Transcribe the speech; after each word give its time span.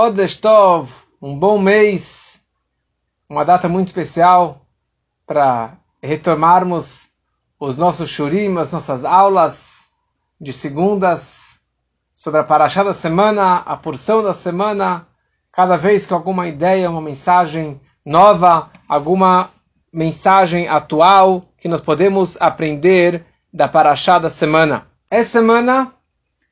Chodesh 0.00 0.36
Tov, 0.36 0.92
um 1.20 1.36
bom 1.36 1.58
mês, 1.58 2.40
uma 3.28 3.44
data 3.44 3.68
muito 3.68 3.88
especial 3.88 4.64
para 5.26 5.72
retomarmos 6.00 7.08
os 7.58 7.76
nossos 7.76 8.08
shurim, 8.08 8.56
as 8.58 8.70
nossas 8.70 9.04
aulas 9.04 9.88
de 10.40 10.52
segundas 10.52 11.62
sobre 12.14 12.38
a 12.38 12.44
paraxá 12.44 12.84
da 12.84 12.94
semana, 12.94 13.56
a 13.56 13.76
porção 13.76 14.22
da 14.22 14.32
semana, 14.32 15.04
cada 15.50 15.76
vez 15.76 16.06
com 16.06 16.14
alguma 16.14 16.46
ideia, 16.46 16.88
uma 16.88 17.02
mensagem 17.02 17.80
nova, 18.06 18.70
alguma 18.88 19.50
mensagem 19.92 20.68
atual 20.68 21.42
que 21.58 21.66
nós 21.66 21.80
podemos 21.80 22.40
aprender 22.40 23.26
da 23.52 23.66
paraxá 23.66 24.16
da 24.20 24.30
semana. 24.30 24.86
Essa 25.10 25.40
semana 25.40 25.92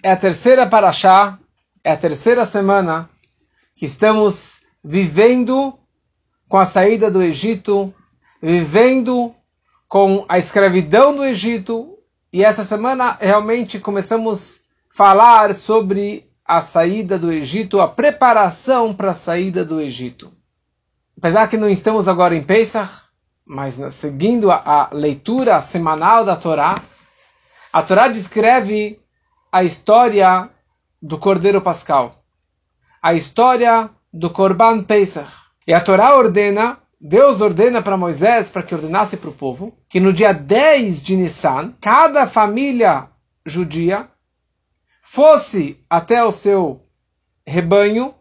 é 0.03 0.11
a 0.11 0.17
terceira 0.17 0.67
paraxá, 0.67 1.39
é 1.85 1.93
a 1.93 1.97
terceira 1.97 2.45
semana 2.45 3.09
que 3.77 3.85
estamos 3.85 4.63
vivendo 4.83 5.79
com 6.49 6.57
a 6.57 6.65
saída 6.65 7.11
do 7.11 7.23
Egito, 7.23 7.95
vivendo 8.43 9.35
com 9.87 10.25
a 10.29 10.39
escravidão 10.39 11.15
do 11.15 11.23
Egito, 11.23 11.99
e 12.33 12.43
essa 12.43 12.65
semana 12.65 13.19
realmente 13.21 13.79
começamos 13.79 14.61
a 14.91 14.97
falar 14.97 15.55
sobre 15.55 16.31
a 16.43 16.63
saída 16.63 17.19
do 17.19 17.31
Egito, 17.31 17.81
a 17.81 17.87
preparação 17.87 18.95
para 18.95 19.11
a 19.11 19.15
saída 19.15 19.63
do 19.63 19.79
Egito. 19.79 20.33
Apesar 21.19 21.49
que 21.49 21.59
não 21.59 21.69
estamos 21.69 22.09
agora 22.09 22.35
em 22.35 22.43
Pesach, 22.43 22.91
mas 23.45 23.75
seguindo 23.95 24.51
a, 24.51 24.57
a 24.65 24.91
leitura 24.93 25.61
semanal 25.61 26.25
da 26.25 26.35
Torá, 26.35 26.83
a 27.73 27.83
Torá 27.83 28.09
descreve 28.09 29.01
a 29.53 29.63
história 29.63 30.49
do 31.01 31.19
Cordeiro 31.19 31.61
Pascal 31.61 32.16
a 33.03 33.15
história 33.15 33.91
do 34.13 34.31
Korban 34.31 34.83
Pesach. 34.83 35.31
E 35.67 35.75
a 35.75 35.81
Torá 35.81 36.17
ordena, 36.17 36.79
Deus 37.01 37.41
ordena 37.41 37.83
para 37.83 37.97
Moisés, 37.97 38.51
para 38.51 38.63
que 38.63 38.75
ordenasse 38.75 39.17
para 39.17 39.31
o 39.31 39.35
povo, 39.35 39.77
que 39.89 40.01
no 40.01 40.13
dia 40.13 40.33
10 40.33 41.03
de 41.03 41.17
Nissan, 41.17 41.75
cada 41.81 42.27
família 42.27 43.09
judia 43.45 44.09
fosse 45.03 45.85
até 45.89 46.25
o 46.25 46.33
seu 46.33 46.85
rebanho 47.47 48.15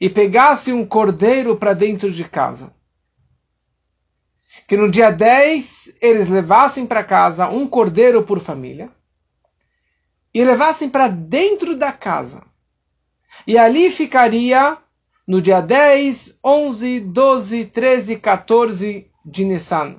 e 0.00 0.08
pegasse 0.08 0.72
um 0.72 0.86
cordeiro 0.86 1.56
para 1.56 1.74
dentro 1.74 2.10
de 2.10 2.24
casa. 2.24 2.74
Que 4.66 4.76
no 4.76 4.90
dia 4.90 5.10
10 5.10 5.98
eles 6.00 6.28
levassem 6.28 6.86
para 6.86 7.04
casa 7.04 7.48
um 7.48 7.66
cordeiro 7.68 8.22
por 8.22 8.40
família 8.40 8.90
e 10.32 10.44
levassem 10.44 10.88
para 10.88 11.08
dentro 11.08 11.76
da 11.76 11.92
casa 11.92 12.42
e 13.46 13.58
ali 13.58 13.90
ficaria 13.90 14.78
no 15.26 15.42
dia 15.42 15.60
10, 15.60 16.38
11, 16.44 17.00
12, 17.00 17.64
13, 17.66 18.16
14 18.16 19.10
de 19.24 19.44
Nissan. 19.44 19.96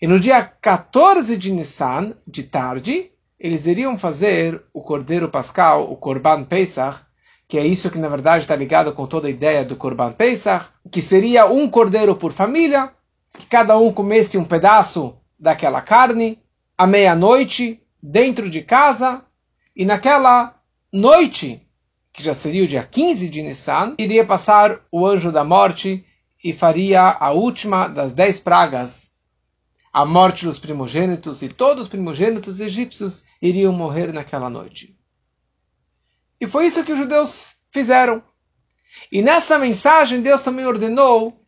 E 0.00 0.06
no 0.06 0.18
dia 0.18 0.42
14 0.42 1.36
de 1.36 1.52
Nissan, 1.52 2.14
de 2.26 2.42
tarde, 2.42 3.12
eles 3.38 3.66
iriam 3.66 3.98
fazer 3.98 4.62
o 4.72 4.80
Cordeiro 4.80 5.28
Pascal, 5.28 5.90
o 5.90 5.96
Korban 5.96 6.44
Pesach, 6.44 7.00
que 7.46 7.58
é 7.58 7.66
isso 7.66 7.90
que 7.90 7.98
na 7.98 8.08
verdade 8.08 8.44
está 8.44 8.56
ligado 8.56 8.92
com 8.92 9.06
toda 9.06 9.28
a 9.28 9.30
ideia 9.30 9.64
do 9.64 9.76
Korban 9.76 10.12
Pesach, 10.12 10.66
que 10.90 11.02
seria 11.02 11.46
um 11.46 11.68
cordeiro 11.68 12.16
por 12.16 12.32
família, 12.32 12.90
que 13.32 13.46
cada 13.46 13.76
um 13.78 13.92
comesse 13.92 14.38
um 14.38 14.44
pedaço 14.44 15.18
daquela 15.38 15.80
carne, 15.80 16.40
à 16.78 16.86
meia-noite, 16.86 17.82
dentro 18.02 18.48
de 18.48 18.62
casa, 18.62 19.22
e 19.74 19.84
naquela 19.84 20.54
noite 20.92 21.61
que 22.12 22.22
já 22.22 22.34
seria 22.34 22.64
o 22.64 22.68
dia 22.68 22.82
15 22.82 23.28
de 23.28 23.42
Nissan, 23.42 23.94
iria 23.98 24.24
passar 24.24 24.80
o 24.90 25.06
anjo 25.06 25.32
da 25.32 25.42
morte 25.42 26.04
e 26.44 26.52
faria 26.52 27.02
a 27.02 27.32
última 27.32 27.88
das 27.88 28.12
dez 28.12 28.38
pragas, 28.38 29.12
a 29.92 30.04
morte 30.04 30.44
dos 30.44 30.58
primogênitos, 30.58 31.42
e 31.42 31.48
todos 31.48 31.84
os 31.84 31.88
primogênitos 31.88 32.60
egípcios 32.60 33.24
iriam 33.40 33.72
morrer 33.72 34.12
naquela 34.12 34.50
noite. 34.50 34.96
E 36.40 36.46
foi 36.46 36.66
isso 36.66 36.84
que 36.84 36.92
os 36.92 36.98
judeus 36.98 37.54
fizeram. 37.70 38.22
E 39.10 39.22
nessa 39.22 39.58
mensagem 39.58 40.20
Deus 40.20 40.42
também 40.42 40.66
ordenou 40.66 41.40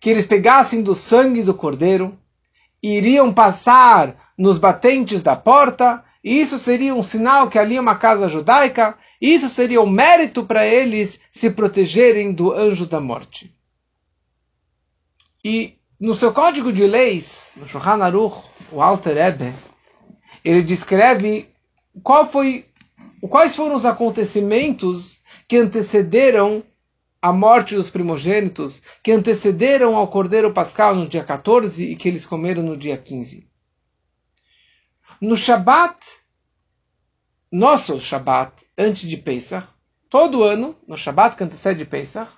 que 0.00 0.08
eles 0.10 0.26
pegassem 0.26 0.82
do 0.82 0.94
sangue 0.94 1.42
do 1.42 1.54
cordeiro 1.54 2.18
e 2.82 2.96
iriam 2.96 3.32
passar 3.32 4.32
nos 4.36 4.58
batentes 4.58 5.22
da 5.22 5.34
porta, 5.34 6.04
e 6.22 6.40
isso 6.40 6.58
seria 6.58 6.94
um 6.94 7.02
sinal 7.02 7.48
que 7.48 7.58
ali 7.58 7.76
é 7.76 7.80
uma 7.80 7.96
casa 7.96 8.28
judaica, 8.28 8.96
isso 9.20 9.48
seria 9.48 9.80
o 9.80 9.84
um 9.84 9.90
mérito 9.90 10.44
para 10.44 10.66
eles 10.66 11.20
se 11.32 11.50
protegerem 11.50 12.32
do 12.32 12.52
anjo 12.52 12.86
da 12.86 13.00
morte. 13.00 13.54
E 15.44 15.78
no 15.98 16.14
seu 16.14 16.32
código 16.32 16.72
de 16.72 16.86
leis, 16.86 17.52
no 17.56 17.68
Shulchan 17.68 18.02
Aruch, 18.02 18.42
o 18.70 18.80
Alter 18.80 19.16
Ebe, 19.16 19.52
ele 20.44 20.62
descreve 20.62 21.48
qual 22.02 22.26
foi, 22.26 22.66
quais 23.28 23.56
foram 23.56 23.74
os 23.74 23.84
acontecimentos 23.84 25.18
que 25.48 25.56
antecederam 25.56 26.62
a 27.20 27.32
morte 27.32 27.74
dos 27.74 27.90
primogênitos, 27.90 28.80
que 29.02 29.10
antecederam 29.10 29.96
ao 29.96 30.06
Cordeiro 30.06 30.52
Pascal 30.52 30.94
no 30.94 31.08
dia 31.08 31.24
14 31.24 31.84
e 31.84 31.96
que 31.96 32.08
eles 32.08 32.24
comeram 32.24 32.62
no 32.62 32.76
dia 32.76 32.96
15. 32.96 33.48
No 35.20 35.36
Shabat, 35.36 35.98
nosso 37.50 37.98
Shabat, 37.98 38.52
antes 38.76 39.08
de 39.08 39.16
Pesach, 39.16 39.66
todo 40.10 40.42
ano, 40.42 40.76
no 40.86 40.96
Shabat 40.96 41.36
que 41.36 41.44
antecede 41.44 41.84
Pesach, 41.84 42.30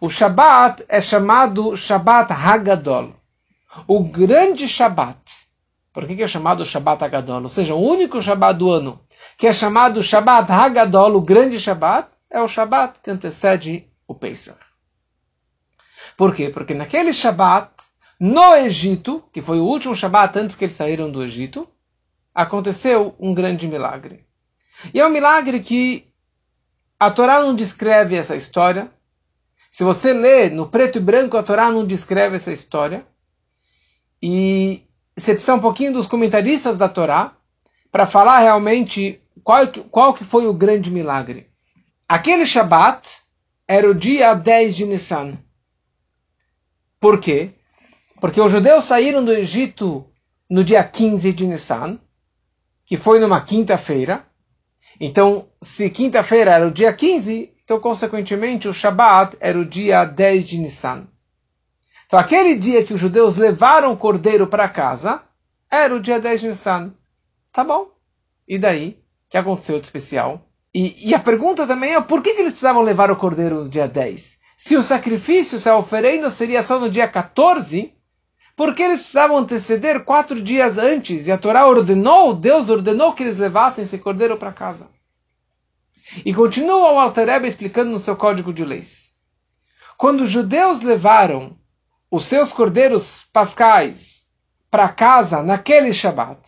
o 0.00 0.08
Shabat 0.08 0.84
é 0.88 1.00
chamado 1.00 1.76
Shabat 1.76 2.32
Hagadol, 2.32 3.14
o 3.86 4.02
grande 4.04 4.68
Shabat. 4.68 5.44
Por 5.92 6.06
que 6.06 6.22
é 6.22 6.26
chamado 6.26 6.64
Shabat 6.64 7.04
Hagadol? 7.04 7.42
Ou 7.42 7.48
seja, 7.48 7.74
o 7.74 7.80
único 7.80 8.20
Shabat 8.22 8.58
do 8.58 8.70
ano 8.70 9.00
que 9.36 9.46
é 9.46 9.52
chamado 9.52 10.02
Shabat 10.02 10.50
Hagadol, 10.50 11.16
o 11.16 11.20
grande 11.20 11.58
Shabat, 11.58 12.08
é 12.30 12.40
o 12.40 12.48
Shabat 12.48 13.00
que 13.02 13.10
antecede 13.10 13.88
o 14.06 14.14
Pesach. 14.14 14.58
Por 16.16 16.34
quê? 16.34 16.50
Porque 16.50 16.74
naquele 16.74 17.12
Shabat, 17.12 17.70
no 18.18 18.54
Egito, 18.56 19.24
que 19.32 19.42
foi 19.42 19.58
o 19.58 19.64
último 19.64 19.94
Shabat 19.94 20.38
antes 20.38 20.56
que 20.56 20.64
eles 20.64 20.76
saíram 20.76 21.10
do 21.10 21.22
Egito, 21.22 21.68
aconteceu 22.34 23.14
um 23.18 23.34
grande 23.34 23.66
milagre. 23.68 24.26
E 24.92 25.00
é 25.00 25.06
um 25.06 25.10
milagre 25.10 25.60
que 25.60 26.08
a 26.98 27.10
Torá 27.10 27.40
não 27.40 27.54
descreve 27.54 28.16
essa 28.16 28.36
história. 28.36 28.90
Se 29.70 29.84
você 29.84 30.12
lê 30.12 30.48
no 30.48 30.68
preto 30.68 30.98
e 30.98 31.00
branco, 31.00 31.36
a 31.36 31.42
Torá 31.42 31.70
não 31.70 31.86
descreve 31.86 32.36
essa 32.36 32.52
história. 32.52 33.06
E 34.22 34.82
você 35.16 35.32
precisa 35.32 35.54
um 35.54 35.60
pouquinho 35.60 35.92
dos 35.92 36.06
comentaristas 36.06 36.78
da 36.78 36.88
Torá 36.88 37.36
para 37.90 38.06
falar 38.06 38.40
realmente 38.40 39.20
qual, 39.42 39.66
qual 39.90 40.14
que 40.14 40.24
foi 40.24 40.46
o 40.46 40.54
grande 40.54 40.90
milagre. 40.90 41.50
Aquele 42.08 42.46
Shabat 42.46 43.18
era 43.66 43.88
o 43.88 43.94
dia 43.94 44.34
10 44.34 44.76
de 44.76 44.84
Nissan. 44.86 45.38
Por 47.00 47.20
quê? 47.20 47.52
Porque 48.20 48.40
os 48.40 48.50
judeus 48.50 48.84
saíram 48.86 49.24
do 49.24 49.32
Egito 49.32 50.06
no 50.48 50.64
dia 50.64 50.82
15 50.82 51.32
de 51.32 51.46
Nissan, 51.46 51.98
que 52.86 52.96
foi 52.96 53.18
numa 53.18 53.40
quinta-feira, 53.40 54.26
então, 55.00 55.48
se 55.60 55.90
quinta-feira 55.90 56.52
era 56.52 56.66
o 56.66 56.70
dia 56.70 56.92
15, 56.92 57.52
então, 57.64 57.80
consequentemente, 57.80 58.68
o 58.68 58.74
Shabat 58.74 59.36
era 59.40 59.58
o 59.58 59.64
dia 59.64 60.04
10 60.04 60.44
de 60.44 60.58
Nissan. 60.58 61.06
Então, 62.06 62.18
aquele 62.18 62.54
dia 62.56 62.84
que 62.84 62.92
os 62.92 63.00
judeus 63.00 63.36
levaram 63.36 63.92
o 63.92 63.96
cordeiro 63.96 64.46
para 64.46 64.68
casa, 64.68 65.22
era 65.70 65.94
o 65.94 66.00
dia 66.00 66.20
10 66.20 66.40
de 66.40 66.48
Nissan. 66.48 66.94
Tá 67.52 67.64
bom. 67.64 67.90
E 68.46 68.58
daí? 68.58 69.00
O 69.26 69.30
que 69.30 69.38
aconteceu 69.38 69.80
de 69.80 69.86
especial? 69.86 70.46
E, 70.74 71.10
e, 71.10 71.14
a 71.14 71.18
pergunta 71.18 71.66
também 71.66 71.94
é 71.94 72.00
por 72.00 72.22
que, 72.22 72.34
que 72.34 72.40
eles 72.40 72.52
precisavam 72.52 72.82
levar 72.82 73.10
o 73.10 73.16
cordeiro 73.16 73.62
no 73.62 73.68
dia 73.68 73.88
10? 73.88 74.40
Se 74.58 74.76
o 74.76 74.82
sacrifício, 74.82 75.60
se 75.60 75.68
a 75.68 75.76
oferenda 75.76 76.30
seria 76.30 76.62
só 76.62 76.78
no 76.78 76.90
dia 76.90 77.06
14, 77.06 77.94
por 78.56 78.74
que 78.74 78.82
eles 78.82 79.00
precisavam 79.00 79.38
anteceder 79.38 80.04
quatro 80.04 80.40
dias 80.40 80.78
antes? 80.78 81.26
E 81.26 81.32
a 81.32 81.38
Torá 81.38 81.66
ordenou, 81.66 82.34
Deus 82.34 82.68
ordenou 82.68 83.12
que 83.12 83.22
eles 83.22 83.36
levassem 83.36 83.84
esse 83.84 83.98
cordeiro 83.98 84.36
para 84.36 84.52
casa. 84.52 84.88
E 86.24 86.32
continua 86.32 86.92
o 86.92 86.98
Altareba 86.98 87.46
explicando 87.46 87.90
no 87.90 87.98
seu 87.98 88.16
código 88.16 88.52
de 88.52 88.64
leis. 88.64 89.14
Quando 89.96 90.22
os 90.22 90.30
judeus 90.30 90.82
levaram 90.82 91.58
os 92.10 92.26
seus 92.26 92.52
cordeiros 92.52 93.28
pascais 93.32 94.24
para 94.70 94.88
casa 94.88 95.42
naquele 95.42 95.92
Shabat, 95.92 96.40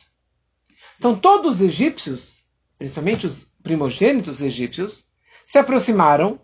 então 0.99 1.17
todos 1.17 1.57
os 1.57 1.61
egípcios, 1.61 2.45
principalmente 2.79 3.27
os 3.27 3.53
primogênitos 3.63 4.41
egípcios, 4.41 5.07
se 5.45 5.59
aproximaram 5.59 6.41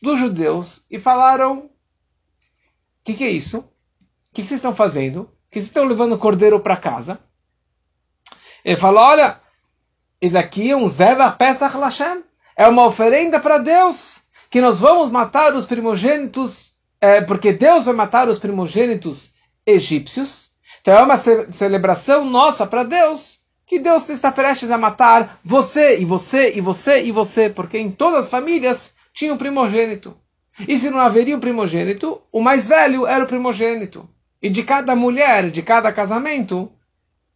dos 0.00 0.18
judeus 0.18 0.86
e 0.90 0.98
falaram: 0.98 1.66
O 1.66 1.70
que, 3.04 3.14
que 3.14 3.24
é 3.24 3.30
isso? 3.30 3.71
O 4.32 4.34
que 4.34 4.42
vocês 4.42 4.58
estão 4.58 4.74
fazendo? 4.74 5.30
que 5.52 5.60
vocês 5.60 5.66
estão 5.66 5.84
levando 5.84 6.14
o 6.14 6.18
cordeiro 6.18 6.58
para 6.58 6.78
casa? 6.78 7.20
Ele 8.64 8.76
falou: 8.76 9.02
Olha, 9.02 9.38
isso 10.20 10.38
aqui 10.38 10.70
é 10.70 10.76
um 10.76 10.88
Zeva 10.88 11.30
Pesach 11.30 11.76
Lashem. 11.76 12.24
É 12.56 12.66
uma 12.66 12.86
oferenda 12.86 13.38
para 13.38 13.58
Deus. 13.58 14.22
que 14.48 14.60
nós 14.60 14.80
vamos 14.80 15.10
matar 15.10 15.54
os 15.54 15.66
primogênitos, 15.66 16.72
é, 17.00 17.20
porque 17.22 17.52
Deus 17.52 17.86
vai 17.86 17.94
matar 17.94 18.28
os 18.28 18.38
primogênitos 18.38 19.34
egípcios. 19.66 20.50
Então 20.80 20.94
é 20.94 21.02
uma 21.02 21.18
ce 21.18 21.52
celebração 21.52 22.24
nossa 22.24 22.66
para 22.66 22.84
Deus, 22.84 23.40
que 23.66 23.78
Deus 23.78 24.08
está 24.08 24.32
prestes 24.32 24.70
a 24.70 24.78
matar 24.78 25.38
você 25.44 25.98
e 25.98 26.04
você 26.04 26.52
e 26.54 26.60
você 26.60 27.02
e 27.02 27.12
você, 27.12 27.50
porque 27.50 27.78
em 27.78 27.90
todas 27.90 28.20
as 28.20 28.30
famílias 28.30 28.94
tinha 29.14 29.32
um 29.32 29.38
primogênito. 29.38 30.16
E 30.66 30.78
se 30.78 30.90
não 30.90 30.98
haveria 30.98 31.36
um 31.36 31.40
primogênito, 31.40 32.20
o 32.30 32.40
mais 32.40 32.68
velho 32.68 33.06
era 33.06 33.24
o 33.24 33.28
primogênito. 33.28 34.08
E 34.42 34.50
de 34.50 34.64
cada 34.64 34.96
mulher, 34.96 35.50
de 35.50 35.62
cada 35.62 35.92
casamento, 35.92 36.72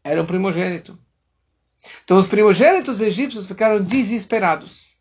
era 0.02 0.20
um 0.20 0.26
primogênito. 0.26 0.98
Então 2.04 2.16
os 2.16 2.26
primogênitos 2.26 3.00
egípcios 3.00 3.46
ficaram 3.46 3.82
desesperados. 3.82 4.96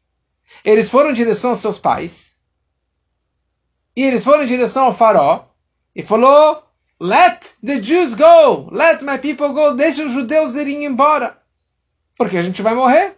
Eles 0.64 0.90
foram 0.90 1.12
em 1.12 1.16
direção 1.16 1.52
aos 1.52 1.60
seus 1.60 1.80
pais. 1.80 2.36
E 3.96 4.04
eles 4.04 4.24
foram 4.24 4.44
em 4.44 4.48
direção 4.48 4.86
ao 4.86 4.94
faraó. 4.94 5.48
E 5.96 6.04
falou, 6.04 6.64
let 7.00 7.56
the 7.66 7.82
Jews 7.82 8.14
go. 8.14 8.70
Let 8.72 9.02
my 9.02 9.18
people 9.18 9.54
go. 9.54 9.74
Deixa 9.74 10.06
os 10.06 10.12
judeus 10.12 10.54
irem 10.56 10.86
embora. 10.86 11.42
Porque 12.18 12.38
a 12.38 12.42
gente 12.42 12.62
vai 12.62 12.76
morrer. 12.76 13.18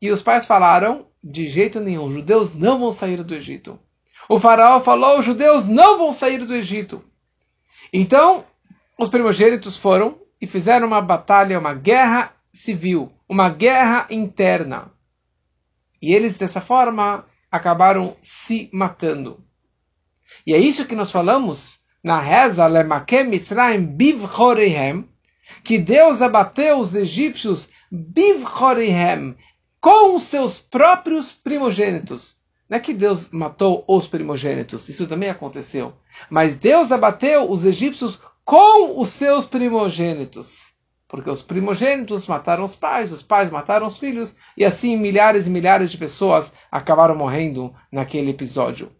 E 0.00 0.10
os 0.10 0.22
pais 0.22 0.46
falaram, 0.46 1.06
de 1.22 1.48
jeito 1.48 1.80
nenhum, 1.80 2.06
os 2.06 2.12
judeus 2.12 2.54
não 2.54 2.78
vão 2.78 2.92
sair 2.92 3.24
do 3.24 3.34
Egito. 3.34 3.80
O 4.28 4.38
faraó 4.38 4.80
falou, 4.80 5.18
os 5.18 5.24
judeus 5.24 5.66
não 5.66 5.98
vão 5.98 6.12
sair 6.12 6.44
do 6.44 6.54
Egito. 6.54 7.02
Então, 7.96 8.44
os 8.98 9.08
primogênitos 9.08 9.76
foram 9.76 10.18
e 10.40 10.48
fizeram 10.48 10.84
uma 10.84 11.00
batalha, 11.00 11.56
uma 11.56 11.72
guerra 11.72 12.34
civil, 12.52 13.12
uma 13.28 13.48
guerra 13.48 14.08
interna. 14.10 14.90
E 16.02 16.12
eles, 16.12 16.36
dessa 16.36 16.60
forma, 16.60 17.24
acabaram 17.48 18.16
se 18.20 18.68
matando. 18.72 19.44
E 20.44 20.52
é 20.52 20.58
isso 20.58 20.86
que 20.86 20.96
nós 20.96 21.12
falamos 21.12 21.82
na 22.02 22.18
reza 22.18 22.66
Lemakem 22.66 23.28
Mitzrayim 23.28 23.86
Bivchorehem, 23.86 25.08
que 25.62 25.78
Deus 25.78 26.20
abateu 26.20 26.78
os 26.78 26.96
egípcios 26.96 27.68
Bivchorehem, 27.92 29.36
com 29.80 30.16
os 30.16 30.24
seus 30.24 30.58
próprios 30.58 31.30
primogênitos. 31.30 32.40
Não 32.68 32.78
é 32.78 32.80
que 32.80 32.94
Deus 32.94 33.28
matou 33.30 33.84
os 33.86 34.08
primogênitos, 34.08 34.88
isso 34.88 35.06
também 35.06 35.28
aconteceu. 35.28 35.94
Mas 36.30 36.56
Deus 36.56 36.90
abateu 36.90 37.50
os 37.50 37.64
egípcios 37.64 38.18
com 38.44 38.98
os 39.00 39.10
seus 39.10 39.46
primogênitos. 39.46 40.72
Porque 41.06 41.30
os 41.30 41.42
primogênitos 41.42 42.26
mataram 42.26 42.64
os 42.64 42.74
pais, 42.74 43.12
os 43.12 43.22
pais 43.22 43.50
mataram 43.50 43.86
os 43.86 43.98
filhos, 43.98 44.34
e 44.56 44.64
assim 44.64 44.96
milhares 44.96 45.46
e 45.46 45.50
milhares 45.50 45.90
de 45.90 45.98
pessoas 45.98 46.52
acabaram 46.72 47.14
morrendo 47.14 47.72
naquele 47.92 48.30
episódio. 48.30 48.90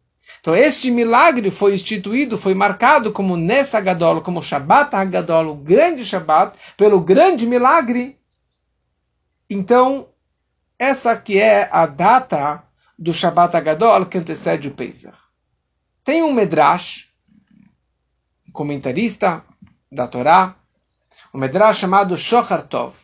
Então 0.41 0.55
este 0.55 0.91
milagre 0.91 1.51
foi 1.51 1.75
instituído, 1.75 2.37
foi 2.37 2.55
marcado 2.55 3.13
como 3.13 3.37
Nessa 3.37 3.81
Gadol, 3.81 4.21
como 4.21 4.43
Shabbat 4.43 4.95
Hagadol, 4.95 5.49
o 5.49 5.55
grande 5.55 6.05
Shabbat, 6.05 6.57
pelo 6.77 7.01
grande 7.01 7.47
milagre. 7.47 8.19
Então, 9.49 10.09
essa 10.79 11.17
que 11.17 11.39
é 11.39 11.69
a 11.73 11.87
data 11.87 12.63
do 12.99 13.13
Shabbat 13.13 13.57
Hagadol 13.57 14.07
que 14.07 14.19
antecede 14.19 14.69
o 14.69 14.75
Pesach. 14.75 15.17
Tem 16.03 16.23
um 16.23 16.33
Medrash, 16.33 17.11
comentarista 18.53 19.45
da 19.91 20.07
Torá, 20.07 20.57
um 21.33 21.39
Medrash 21.39 21.79
chamado 21.79 22.17
Shochar 22.17 22.67
Tov. 22.67 22.95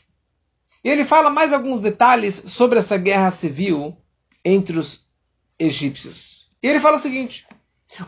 E 0.82 0.88
ele 0.88 1.04
fala 1.04 1.30
mais 1.30 1.52
alguns 1.52 1.80
detalhes 1.80 2.34
sobre 2.34 2.78
essa 2.78 2.96
guerra 2.96 3.30
civil 3.30 3.96
entre 4.44 4.78
os 4.78 5.06
egípcios. 5.58 6.50
E 6.62 6.68
ele 6.68 6.80
fala 6.80 6.96
o 6.96 7.00
seguinte: 7.00 7.46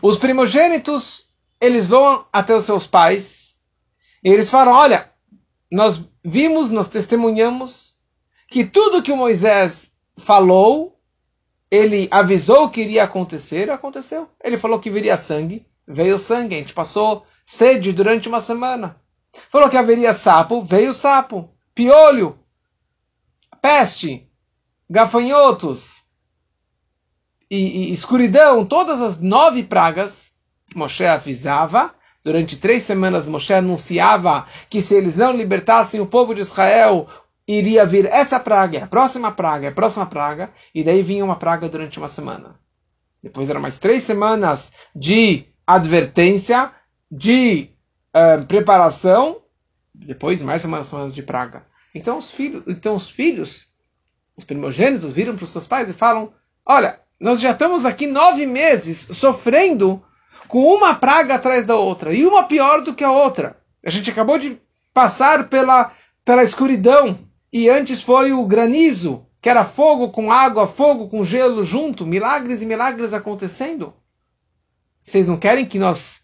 os 0.01 0.17
primogênitos 0.17 1.27
eles 1.61 1.87
vão 1.87 2.25
até 2.31 2.55
os 2.55 2.65
seus 2.65 2.87
pais 2.87 3.57
e 4.23 4.29
eles 4.29 4.49
falam: 4.49 4.73
olha, 4.73 5.11
nós 5.71 6.09
vimos, 6.23 6.71
nós 6.71 6.89
testemunhamos 6.89 7.95
que 8.47 8.65
tudo 8.65 9.01
que 9.01 9.13
Moisés 9.13 9.93
falou, 10.17 10.99
ele 11.73 12.07
avisou 12.11 12.69
que 12.69 12.81
iria 12.81 13.03
acontecer, 13.03 13.71
aconteceu. 13.71 14.29
Ele 14.43 14.59
falou 14.59 14.79
que 14.79 14.91
viria 14.91 15.17
sangue, 15.17 15.65
veio 15.87 16.19
sangue, 16.19 16.53
a 16.53 16.59
gente 16.59 16.71
passou 16.71 17.25
sede 17.43 17.91
durante 17.91 18.29
uma 18.29 18.39
semana. 18.39 19.01
Falou 19.49 19.67
que 19.67 19.75
haveria 19.75 20.13
sapo, 20.13 20.61
veio 20.61 20.93
sapo. 20.93 21.49
Piolho, 21.73 22.37
peste, 23.59 24.29
gafanhotos 24.87 26.03
e, 27.49 27.89
e 27.89 27.91
escuridão, 27.91 28.63
todas 28.63 29.01
as 29.01 29.19
nove 29.19 29.63
pragas, 29.63 30.33
Moshe 30.75 31.03
avisava. 31.03 31.95
Durante 32.23 32.57
três 32.57 32.83
semanas, 32.83 33.27
Moshe 33.27 33.51
anunciava 33.51 34.47
que 34.69 34.79
se 34.79 34.93
eles 34.93 35.17
não 35.17 35.35
libertassem 35.35 35.99
o 35.99 36.05
povo 36.05 36.35
de 36.35 36.41
Israel, 36.41 37.09
iria 37.47 37.85
vir 37.85 38.05
essa 38.05 38.39
praga, 38.39 38.83
a 38.83 38.87
próxima 38.87 39.31
praga, 39.31 39.69
a 39.69 39.71
próxima 39.71 40.05
praga, 40.05 40.51
e 40.73 40.83
daí 40.83 41.03
vinha 41.03 41.25
uma 41.25 41.35
praga 41.35 41.67
durante 41.67 41.97
uma 41.97 42.07
semana. 42.07 42.59
Depois 43.21 43.49
eram 43.49 43.61
mais 43.61 43.79
três 43.79 44.03
semanas 44.03 44.71
de 44.95 45.45
advertência, 45.65 46.71
de 47.11 47.69
uh, 48.13 48.45
preparação, 48.45 49.41
depois 49.93 50.41
mais 50.41 50.65
uma 50.65 50.83
semana 50.83 51.11
de 51.11 51.23
praga. 51.23 51.65
Então 51.93 52.17
os 52.17 52.31
filhos, 52.31 52.63
então 52.67 52.95
os 52.95 53.09
filhos, 53.09 53.67
os 54.35 54.43
primogênitos 54.43 55.13
viram 55.13 55.35
para 55.35 55.45
os 55.45 55.51
seus 55.51 55.67
pais 55.67 55.89
e 55.89 55.93
falam: 55.93 56.33
Olha, 56.65 56.99
nós 57.19 57.39
já 57.39 57.51
estamos 57.51 57.85
aqui 57.85 58.07
nove 58.07 58.45
meses 58.45 59.07
sofrendo 59.13 60.03
com 60.47 60.63
uma 60.63 60.95
praga 60.95 61.35
atrás 61.35 61.65
da 61.65 61.75
outra 61.75 62.13
e 62.13 62.25
uma 62.25 62.43
pior 62.43 62.81
do 62.81 62.93
que 62.93 63.03
a 63.03 63.11
outra. 63.11 63.57
A 63.85 63.89
gente 63.89 64.09
acabou 64.09 64.39
de 64.39 64.59
passar 64.93 65.47
pela 65.47 65.93
pela 66.25 66.43
escuridão 66.43 67.22
e 67.53 67.69
antes 67.69 68.01
foi 68.01 68.33
o 68.33 68.43
granizo, 68.47 69.27
que 69.39 69.47
era 69.47 69.63
fogo 69.63 70.09
com 70.09 70.31
água, 70.31 70.67
fogo 70.67 71.07
com 71.07 71.23
gelo 71.23 71.63
junto, 71.63 72.03
milagres 72.03 72.63
e 72.63 72.65
milagres 72.65 73.13
acontecendo. 73.13 73.93
Vocês 74.99 75.27
não 75.27 75.37
querem 75.37 75.63
que 75.63 75.77
nós 75.77 76.23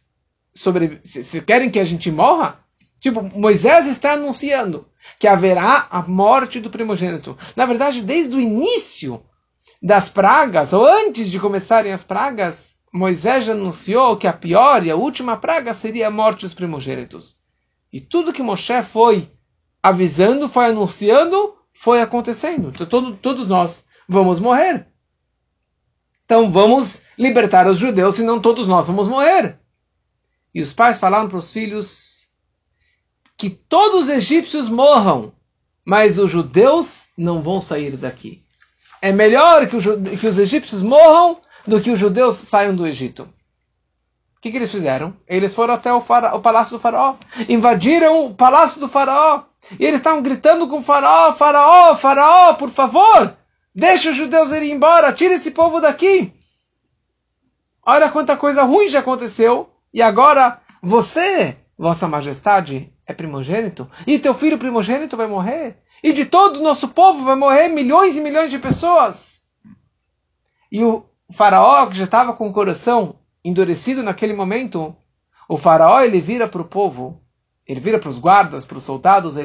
sobre. 0.56 1.00
Se 1.04 1.40
querem 1.42 1.70
que 1.70 1.80
a 1.80 1.84
gente 1.84 2.10
morra? 2.10 2.60
Tipo, 3.00 3.22
Moisés 3.22 3.86
está 3.86 4.14
anunciando 4.14 4.90
que 5.20 5.28
haverá 5.28 5.88
a 5.92 6.02
morte 6.02 6.60
do 6.60 6.72
primogênito. 6.72 7.38
Na 7.56 7.68
verdade, 7.68 8.02
desde 8.02 8.36
o 8.36 8.42
início 8.42 9.24
das 9.80 10.10
pragas, 10.10 10.74
ou 10.74 10.86
antes 10.86 11.30
de 11.30 11.40
começarem 11.40 11.94
as 11.94 12.04
pragas, 12.04 12.76
Moisés 12.92 13.46
já 13.46 13.54
anunciou 13.54 14.18
que 14.18 14.28
a 14.28 14.34
pior 14.34 14.84
e 14.84 14.90
a 14.90 14.96
última 14.96 15.38
praga 15.38 15.76
seria 15.76 16.08
a 16.08 16.12
morte 16.12 16.42
dos 16.42 16.56
primogênitos. 16.56 17.38
E 17.94 18.02
tudo 18.02 18.34
que 18.34 18.42
Moshe 18.42 18.82
foi 18.82 19.30
avisando, 19.82 20.50
foi 20.50 20.66
anunciando, 20.66 21.56
foi 21.74 22.02
acontecendo. 22.02 22.70
Então, 22.70 22.86
todo, 22.86 23.16
todos 23.18 23.48
nós 23.48 23.86
vamos 24.08 24.40
morrer. 24.40 24.88
Então 26.26 26.52
vamos 26.52 27.04
libertar 27.18 27.66
os 27.68 27.80
judeus, 27.80 28.16
senão 28.16 28.40
todos 28.40 28.68
nós 28.68 28.86
vamos 28.86 29.08
morrer. 29.08 29.60
E 30.54 30.62
os 30.62 30.74
pais 30.74 31.00
falaram 31.00 31.28
para 31.28 31.40
os 31.40 31.52
filhos 31.52 32.28
que 33.36 33.50
todos 33.50 34.04
os 34.04 34.10
egípcios 34.10 34.70
morram, 34.70 35.34
mas 35.84 36.20
os 36.20 36.30
judeus 36.30 37.08
não 37.18 37.42
vão 37.42 37.62
sair 37.62 37.98
daqui. 37.98 38.44
É 39.02 39.12
melhor 39.12 39.68
que, 39.68 39.78
que 40.18 40.28
os 40.28 40.38
egípcios 40.38 40.84
morram 40.84 41.40
do 41.66 41.82
que 41.82 41.90
os 41.90 42.00
judeus 42.00 42.38
saiam 42.38 42.76
do 42.76 42.86
Egito. 42.86 43.24
O 44.38 44.42
que, 44.42 44.52
que 44.52 44.58
eles 44.58 44.72
fizeram? 44.72 45.16
Eles 45.28 45.56
foram 45.56 45.74
até 45.74 45.92
o, 45.92 46.00
fara, 46.00 46.36
o 46.36 46.42
palácio 46.42 46.78
do 46.78 46.82
faraó, 46.82 47.16
invadiram 47.48 48.26
o 48.26 48.36
palácio 48.36 48.80
do 48.80 48.88
faraó, 48.88 49.46
e 49.80 49.86
eles 49.86 50.00
estavam 50.00 50.22
gritando 50.22 50.68
com 50.68 50.80
o 50.80 50.84
faraó, 50.84 51.34
faraó, 51.34 51.96
faraó, 51.96 52.54
por 52.54 52.70
favor, 52.70 53.36
deixa 53.74 54.12
os 54.12 54.16
judeus 54.16 54.52
irem 54.52 54.72
embora, 54.72 55.14
tira 55.14 55.36
esse 55.36 55.52
povo 55.52 55.80
daqui. 55.80 56.34
Olha 57.86 58.10
quanta 58.10 58.38
coisa 58.38 58.64
ruim 58.64 58.88
já 58.88 59.00
aconteceu. 59.00 59.70
E 59.94 60.02
agora, 60.02 60.62
você, 60.82 61.58
Vossa 61.78 62.08
Majestade, 62.08 62.94
é 63.06 63.14
primogênito, 63.14 63.90
e 64.06 64.20
teu 64.20 64.34
filho 64.36 64.60
primogênito 64.60 65.18
vai 65.18 65.26
morrer, 65.26 65.82
e 66.04 66.14
de 66.14 66.26
todo 66.26 66.58
o 66.58 66.64
nosso 66.64 66.90
povo 66.90 67.24
vai 67.24 67.36
morrer 67.36 67.68
milhões 67.68 68.16
e 68.16 68.22
milhões 68.22 68.52
de 68.52 68.60
pessoas. 68.60 69.48
E 70.72 70.84
o 70.84 71.04
faraó, 71.34 71.88
que 71.88 71.98
já 71.98 72.06
estava 72.06 72.34
com 72.34 72.48
o 72.48 72.54
coração 72.54 73.16
endurecido 73.44 74.04
naquele 74.04 74.34
momento, 74.34 74.96
o 75.48 75.58
faraó 75.58 76.02
ele 76.02 76.22
vira 76.22 76.48
para 76.48 76.62
o 76.62 76.66
povo, 76.66 77.20
ele 77.70 77.80
vira 77.80 78.00
para 78.00 78.10
os 78.10 78.18
guardas, 78.18 78.66
para 78.66 78.80
os 78.80 78.84
soldados, 78.84 79.38
e 79.38 79.42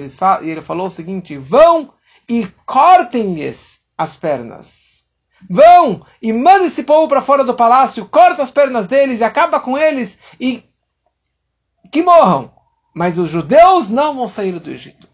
ele 0.49 0.62
falou 0.62 0.87
o 0.87 0.90
seguinte: 0.90 1.37
vão 1.37 1.93
e 2.26 2.47
cortem-lhes 2.64 3.83
as 3.99 4.16
pernas. 4.16 5.04
Vão 5.49 6.07
e 6.23 6.33
manda 6.33 6.64
esse 6.64 6.85
povo 6.85 7.07
para 7.07 7.21
fora 7.21 7.45
do 7.45 7.52
palácio, 7.52 8.07
corta 8.07 8.43
as 8.43 8.50
pernas 8.50 8.87
deles 8.87 9.21
e 9.21 9.25
acaba 9.25 9.61
com 9.61 9.76
eles 9.76 10.19
e 10.40 10.64
que 11.93 12.02
morram. 12.02 12.50
Mas 12.95 13.19
os 13.19 13.28
judeus 13.28 13.90
não 13.90 14.14
vão 14.14 14.26
sair 14.26 14.59
do 14.59 14.71
Egito. 14.71 15.07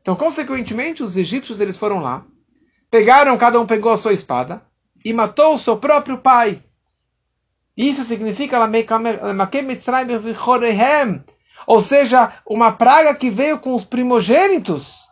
Então, 0.00 0.16
consequentemente, 0.16 1.02
os 1.02 1.18
egípcios 1.18 1.60
eles 1.60 1.76
foram 1.76 2.00
lá, 2.00 2.24
pegaram, 2.90 3.36
cada 3.36 3.60
um 3.60 3.66
pegou 3.66 3.92
a 3.92 3.98
sua 3.98 4.14
espada, 4.14 4.62
e 5.04 5.12
matou 5.12 5.54
o 5.54 5.58
seu 5.58 5.76
próprio 5.76 6.16
pai. 6.16 6.62
Isso 7.76 8.02
significa 8.02 8.56
ou 11.66 11.80
seja, 11.80 12.32
uma 12.46 12.72
praga 12.72 13.14
que 13.14 13.30
veio 13.30 13.58
com 13.58 13.74
os 13.74 13.84
primogênitos, 13.84 15.04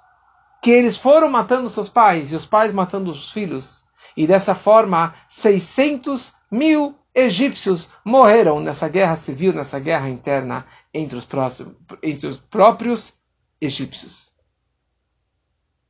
que 0.62 0.70
eles 0.70 0.96
foram 0.96 1.28
matando 1.28 1.68
seus 1.68 1.88
pais 1.88 2.32
e 2.32 2.36
os 2.36 2.46
pais 2.46 2.72
matando 2.72 3.10
os 3.10 3.32
filhos. 3.32 3.84
E 4.16 4.26
dessa 4.26 4.54
forma, 4.54 5.14
600 5.28 6.34
mil 6.50 6.94
egípcios 7.14 7.90
morreram 8.04 8.60
nessa 8.60 8.88
guerra 8.88 9.16
civil, 9.16 9.52
nessa 9.52 9.78
guerra 9.78 10.08
interna 10.08 10.66
entre 10.94 11.16
os, 11.16 11.24
próximos, 11.24 11.74
entre 12.02 12.26
os 12.26 12.36
próprios 12.38 13.14
egípcios. 13.60 14.32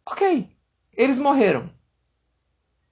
Ok, 0.06 0.48
eles 0.96 1.18
morreram. 1.18 1.70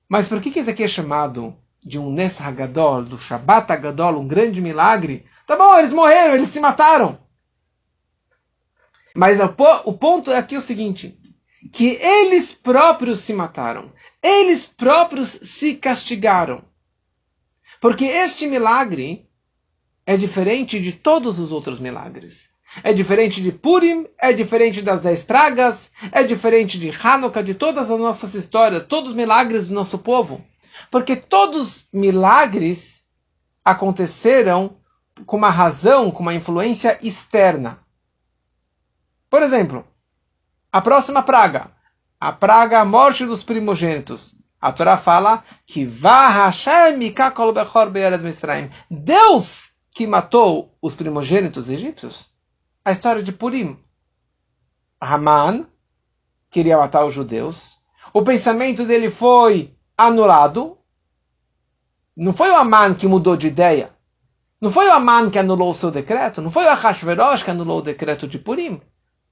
Mas 0.08 0.28
por 0.28 0.40
que, 0.40 0.58
isso 0.58 0.70
aqui 0.70 0.82
é 0.82 0.88
chamado 0.88 1.56
de 1.82 1.98
um 1.98 2.10
Nes 2.10 2.40
Hagadol, 2.40 3.04
do 3.04 3.16
Shabbat 3.16 3.72
Hagadol, 3.72 4.18
um 4.18 4.26
grande 4.26 4.60
milagre? 4.60 5.24
Tá 5.46 5.56
bom, 5.56 5.76
eles 5.78 5.92
morreram, 5.92 6.34
eles 6.34 6.48
se 6.48 6.60
mataram. 6.60 7.18
Mas 9.14 9.38
o 9.84 9.92
ponto 9.92 10.30
é 10.30 10.38
aqui 10.38 10.56
o 10.56 10.62
seguinte: 10.62 11.18
que 11.72 11.98
eles 12.00 12.54
próprios 12.54 13.20
se 13.20 13.32
mataram, 13.32 13.92
eles 14.22 14.64
próprios 14.64 15.30
se 15.30 15.74
castigaram. 15.74 16.64
Porque 17.80 18.04
este 18.04 18.46
milagre 18.46 19.26
é 20.06 20.16
diferente 20.16 20.80
de 20.80 20.92
todos 20.92 21.38
os 21.38 21.52
outros 21.52 21.80
milagres. 21.80 22.50
É 22.84 22.92
diferente 22.92 23.42
de 23.42 23.50
Purim, 23.50 24.06
é 24.18 24.32
diferente 24.32 24.80
das 24.80 25.00
dez 25.00 25.24
pragas, 25.24 25.90
é 26.12 26.22
diferente 26.22 26.78
de 26.78 26.90
Hanukkah, 26.90 27.42
de 27.42 27.54
todas 27.54 27.90
as 27.90 27.98
nossas 27.98 28.34
histórias, 28.34 28.86
todos 28.86 29.10
os 29.10 29.16
milagres 29.16 29.66
do 29.66 29.74
nosso 29.74 29.98
povo. 29.98 30.44
Porque 30.90 31.16
todos 31.16 31.60
os 31.60 31.88
milagres 31.92 33.02
aconteceram 33.64 34.76
com 35.26 35.36
uma 35.36 35.50
razão, 35.50 36.10
com 36.10 36.22
uma 36.22 36.34
influência 36.34 36.98
externa. 37.02 37.80
Por 39.30 39.42
exemplo, 39.42 39.86
a 40.72 40.80
próxima 40.80 41.22
praga, 41.22 41.70
a 42.20 42.32
praga 42.32 42.80
a 42.80 42.84
morte 42.84 43.24
dos 43.24 43.44
primogênitos. 43.44 44.34
A 44.60 44.72
Torá 44.72 44.98
fala 44.98 45.42
que 45.66 45.86
Deus 48.90 49.70
que 49.92 50.06
matou 50.06 50.76
os 50.82 50.94
primogênitos 50.94 51.70
egípcios. 51.70 52.28
A 52.84 52.92
história 52.92 53.22
de 53.22 53.32
Purim. 53.32 53.78
Haman 55.00 55.66
queria 56.50 56.76
matar 56.76 57.06
os 57.06 57.14
judeus. 57.14 57.80
O 58.12 58.22
pensamento 58.22 58.84
dele 58.84 59.10
foi 59.10 59.74
anulado. 59.96 60.76
Não 62.14 62.34
foi 62.34 62.50
o 62.50 62.56
Haman 62.56 62.94
que 62.94 63.06
mudou 63.06 63.36
de 63.36 63.46
ideia. 63.46 63.90
Não 64.60 64.70
foi 64.70 64.88
o 64.88 64.92
Haman 64.92 65.30
que 65.30 65.38
anulou 65.38 65.70
o 65.70 65.74
seu 65.74 65.90
decreto. 65.90 66.42
Não 66.42 66.50
foi 66.50 66.64
o 66.64 66.70
Ahashverosh 66.70 67.42
que 67.42 67.50
anulou 67.50 67.78
o 67.78 67.82
decreto 67.82 68.28
de 68.28 68.38
Purim. 68.38 68.80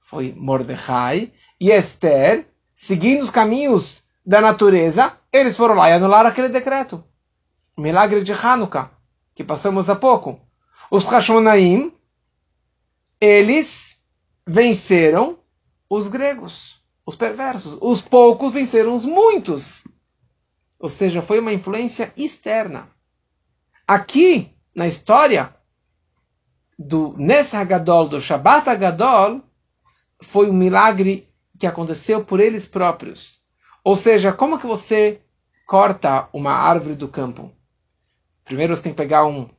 Foi 0.09 0.33
Mordecai 0.35 1.31
e 1.61 1.69
Esther, 1.69 2.47
seguindo 2.73 3.23
os 3.23 3.29
caminhos 3.29 4.03
da 4.25 4.41
natureza, 4.41 5.15
eles 5.31 5.55
foram 5.55 5.75
lá 5.75 5.87
e 5.87 5.93
anularam 5.93 6.29
aquele 6.29 6.49
decreto. 6.49 7.03
O 7.77 7.81
milagre 7.81 8.23
de 8.23 8.33
Hanukkah, 8.33 8.89
que 9.35 9.43
passamos 9.43 9.87
há 9.87 9.95
pouco. 9.95 10.41
Os 10.89 11.05
Hashmonaim, 11.05 11.93
eles 13.21 13.99
venceram 14.47 15.37
os 15.87 16.07
gregos, 16.07 16.81
os 17.05 17.15
perversos. 17.15 17.77
Os 17.79 18.01
poucos 18.01 18.51
venceram 18.51 18.95
os 18.95 19.05
muitos. 19.05 19.87
Ou 20.79 20.89
seja, 20.89 21.21
foi 21.21 21.39
uma 21.39 21.53
influência 21.53 22.11
externa. 22.17 22.89
Aqui, 23.87 24.57
na 24.73 24.87
história 24.87 25.53
do 26.79 27.13
Nes 27.15 27.53
Hagadol, 27.53 28.09
do 28.09 28.19
Shabbat 28.19 28.67
Hagadol, 28.67 29.43
foi 30.21 30.49
um 30.49 30.53
milagre 30.53 31.29
que 31.57 31.67
aconteceu 31.67 32.23
por 32.23 32.39
eles 32.39 32.67
próprios. 32.67 33.39
Ou 33.83 33.95
seja, 33.95 34.33
como 34.33 34.59
que 34.59 34.67
você 34.67 35.21
corta 35.65 36.27
uma 36.33 36.51
árvore 36.51 36.95
do 36.95 37.07
campo? 37.07 37.51
Primeiro 38.43 38.75
você 38.75 38.83
tem 38.83 38.93
que 38.93 38.97
pegar 38.97 39.25
um, 39.25 39.49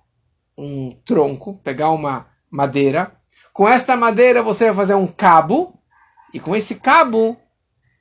um 0.57 0.97
tronco, 1.05 1.61
pegar 1.63 1.91
uma 1.91 2.27
madeira. 2.51 3.13
Com 3.53 3.69
esta 3.69 3.97
madeira 3.97 4.43
você 4.43 4.67
vai 4.67 4.75
fazer 4.75 4.95
um 4.95 5.07
cabo. 5.07 5.79
E 6.33 6.39
com 6.39 6.55
esse 6.55 6.77
cabo 6.77 7.37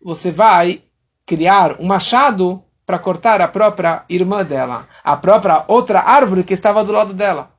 você 0.01 0.31
vai 0.31 0.83
criar 1.25 1.79
um 1.79 1.85
machado 1.85 2.63
para 2.85 2.99
cortar 2.99 3.39
a 3.41 3.47
própria 3.47 4.03
irmã 4.09 4.43
dela, 4.43 4.87
a 5.03 5.15
própria 5.15 5.63
outra 5.67 5.99
árvore 6.01 6.43
que 6.43 6.53
estava 6.53 6.83
do 6.83 6.91
lado 6.91 7.13
dela. 7.13 7.55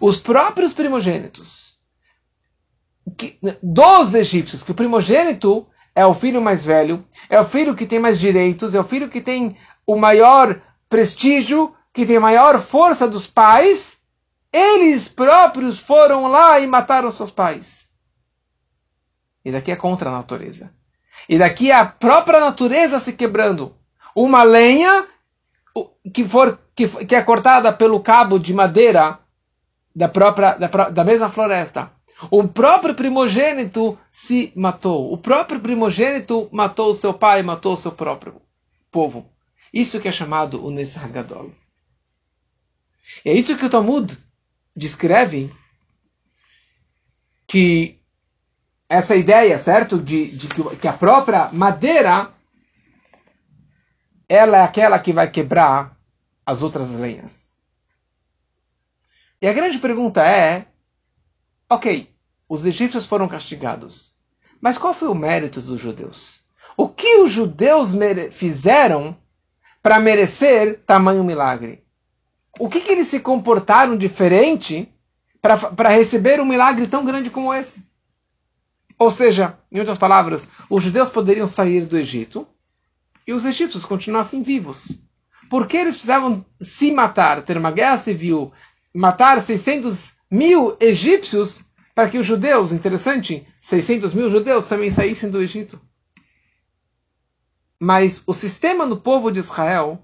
Os 0.00 0.18
próprios 0.18 0.74
primogênitos 0.74 1.73
que, 3.16 3.38
dos 3.62 4.14
egípcios, 4.14 4.62
que 4.62 4.70
o 4.70 4.74
primogênito 4.74 5.66
é 5.94 6.04
o 6.04 6.14
filho 6.14 6.40
mais 6.40 6.64
velho, 6.64 7.04
é 7.28 7.38
o 7.38 7.44
filho 7.44 7.74
que 7.74 7.86
tem 7.86 7.98
mais 7.98 8.18
direitos, 8.18 8.74
é 8.74 8.80
o 8.80 8.84
filho 8.84 9.08
que 9.08 9.20
tem 9.20 9.56
o 9.86 9.96
maior 9.96 10.60
prestígio, 10.88 11.74
que 11.92 12.06
tem 12.06 12.18
maior 12.18 12.60
força 12.60 13.06
dos 13.06 13.26
pais, 13.26 13.98
eles 14.52 15.08
próprios 15.08 15.78
foram 15.78 16.26
lá 16.26 16.58
e 16.58 16.66
mataram 16.66 17.10
seus 17.10 17.30
pais. 17.30 17.88
E 19.44 19.52
daqui 19.52 19.70
é 19.70 19.76
contra 19.76 20.10
a 20.10 20.12
natureza. 20.12 20.72
E 21.28 21.38
daqui 21.38 21.70
é 21.70 21.74
a 21.74 21.84
própria 21.84 22.40
natureza 22.40 22.98
se 22.98 23.12
quebrando. 23.12 23.76
Uma 24.16 24.42
lenha 24.42 25.06
que, 26.12 26.24
for, 26.26 26.58
que, 26.74 26.88
que 27.04 27.14
é 27.14 27.22
cortada 27.22 27.72
pelo 27.72 28.00
cabo 28.00 28.38
de 28.38 28.54
madeira 28.54 29.18
da 29.94 30.08
própria 30.08 30.54
da, 30.54 30.68
da 30.90 31.04
mesma 31.04 31.28
floresta 31.28 31.93
o 32.30 32.46
próprio 32.46 32.94
primogênito 32.94 33.98
se 34.10 34.52
matou. 34.54 35.12
O 35.12 35.18
próprio 35.18 35.60
primogênito 35.60 36.48
matou 36.52 36.90
o 36.90 36.94
seu 36.94 37.12
pai, 37.12 37.42
matou 37.42 37.74
o 37.74 37.78
seu 37.78 37.92
próprio 37.92 38.40
povo. 38.90 39.30
Isso 39.72 40.00
que 40.00 40.08
é 40.08 40.12
chamado 40.12 40.64
o 40.64 40.70
Neshagadol. 40.70 41.52
É 43.24 43.32
isso 43.32 43.56
que 43.56 43.64
o 43.64 43.70
Talmud 43.70 44.16
descreve 44.74 45.52
que 47.46 48.00
essa 48.88 49.16
ideia, 49.16 49.58
certo, 49.58 50.00
de, 50.00 50.30
de 50.30 50.48
que 50.76 50.88
a 50.88 50.92
própria 50.92 51.50
madeira 51.52 52.32
ela 54.28 54.58
é 54.58 54.62
aquela 54.62 54.98
que 54.98 55.12
vai 55.12 55.30
quebrar 55.30 55.98
as 56.46 56.62
outras 56.62 56.90
lenhas. 56.90 57.58
E 59.40 59.46
a 59.46 59.52
grande 59.52 59.78
pergunta 59.78 60.24
é 60.24 60.66
Ok, 61.68 62.08
os 62.48 62.64
egípcios 62.64 63.06
foram 63.06 63.26
castigados. 63.26 64.14
Mas 64.60 64.78
qual 64.78 64.94
foi 64.94 65.08
o 65.08 65.14
mérito 65.14 65.60
dos 65.60 65.80
judeus? 65.80 66.42
O 66.76 66.88
que 66.88 67.18
os 67.18 67.30
judeus 67.30 67.90
fizeram 68.32 69.16
para 69.82 70.00
merecer 70.00 70.80
tamanho 70.86 71.24
milagre? 71.24 71.84
O 72.58 72.68
que, 72.68 72.80
que 72.80 72.92
eles 72.92 73.08
se 73.08 73.20
comportaram 73.20 73.96
diferente 73.96 74.88
para 75.42 75.88
receber 75.88 76.40
um 76.40 76.46
milagre 76.46 76.86
tão 76.86 77.04
grande 77.04 77.30
como 77.30 77.52
esse? 77.52 77.86
Ou 78.98 79.10
seja, 79.10 79.58
em 79.70 79.78
outras 79.78 79.98
palavras, 79.98 80.48
os 80.70 80.82
judeus 80.82 81.10
poderiam 81.10 81.48
sair 81.48 81.84
do 81.84 81.98
Egito 81.98 82.46
e 83.26 83.32
os 83.32 83.44
egípcios 83.44 83.84
continuassem 83.84 84.42
vivos. 84.42 85.00
Por 85.50 85.66
que 85.66 85.76
eles 85.76 85.94
precisavam 85.94 86.44
se 86.60 86.92
matar, 86.92 87.42
ter 87.42 87.56
uma 87.56 87.70
guerra 87.70 87.98
civil, 87.98 88.52
matar 88.94 89.40
600 89.40 90.18
mil 90.30 90.76
egípcios 90.80 91.64
para 91.94 92.08
que 92.08 92.18
os 92.18 92.26
judeus, 92.26 92.70
interessante, 92.70 93.46
600 93.60 94.14
mil 94.14 94.30
judeus 94.30 94.66
também 94.66 94.90
saíssem 94.90 95.30
do 95.30 95.42
Egito. 95.42 95.80
Mas 97.78 98.22
o 98.26 98.32
sistema 98.32 98.86
no 98.86 98.96
povo 98.96 99.30
de 99.30 99.40
Israel 99.40 100.02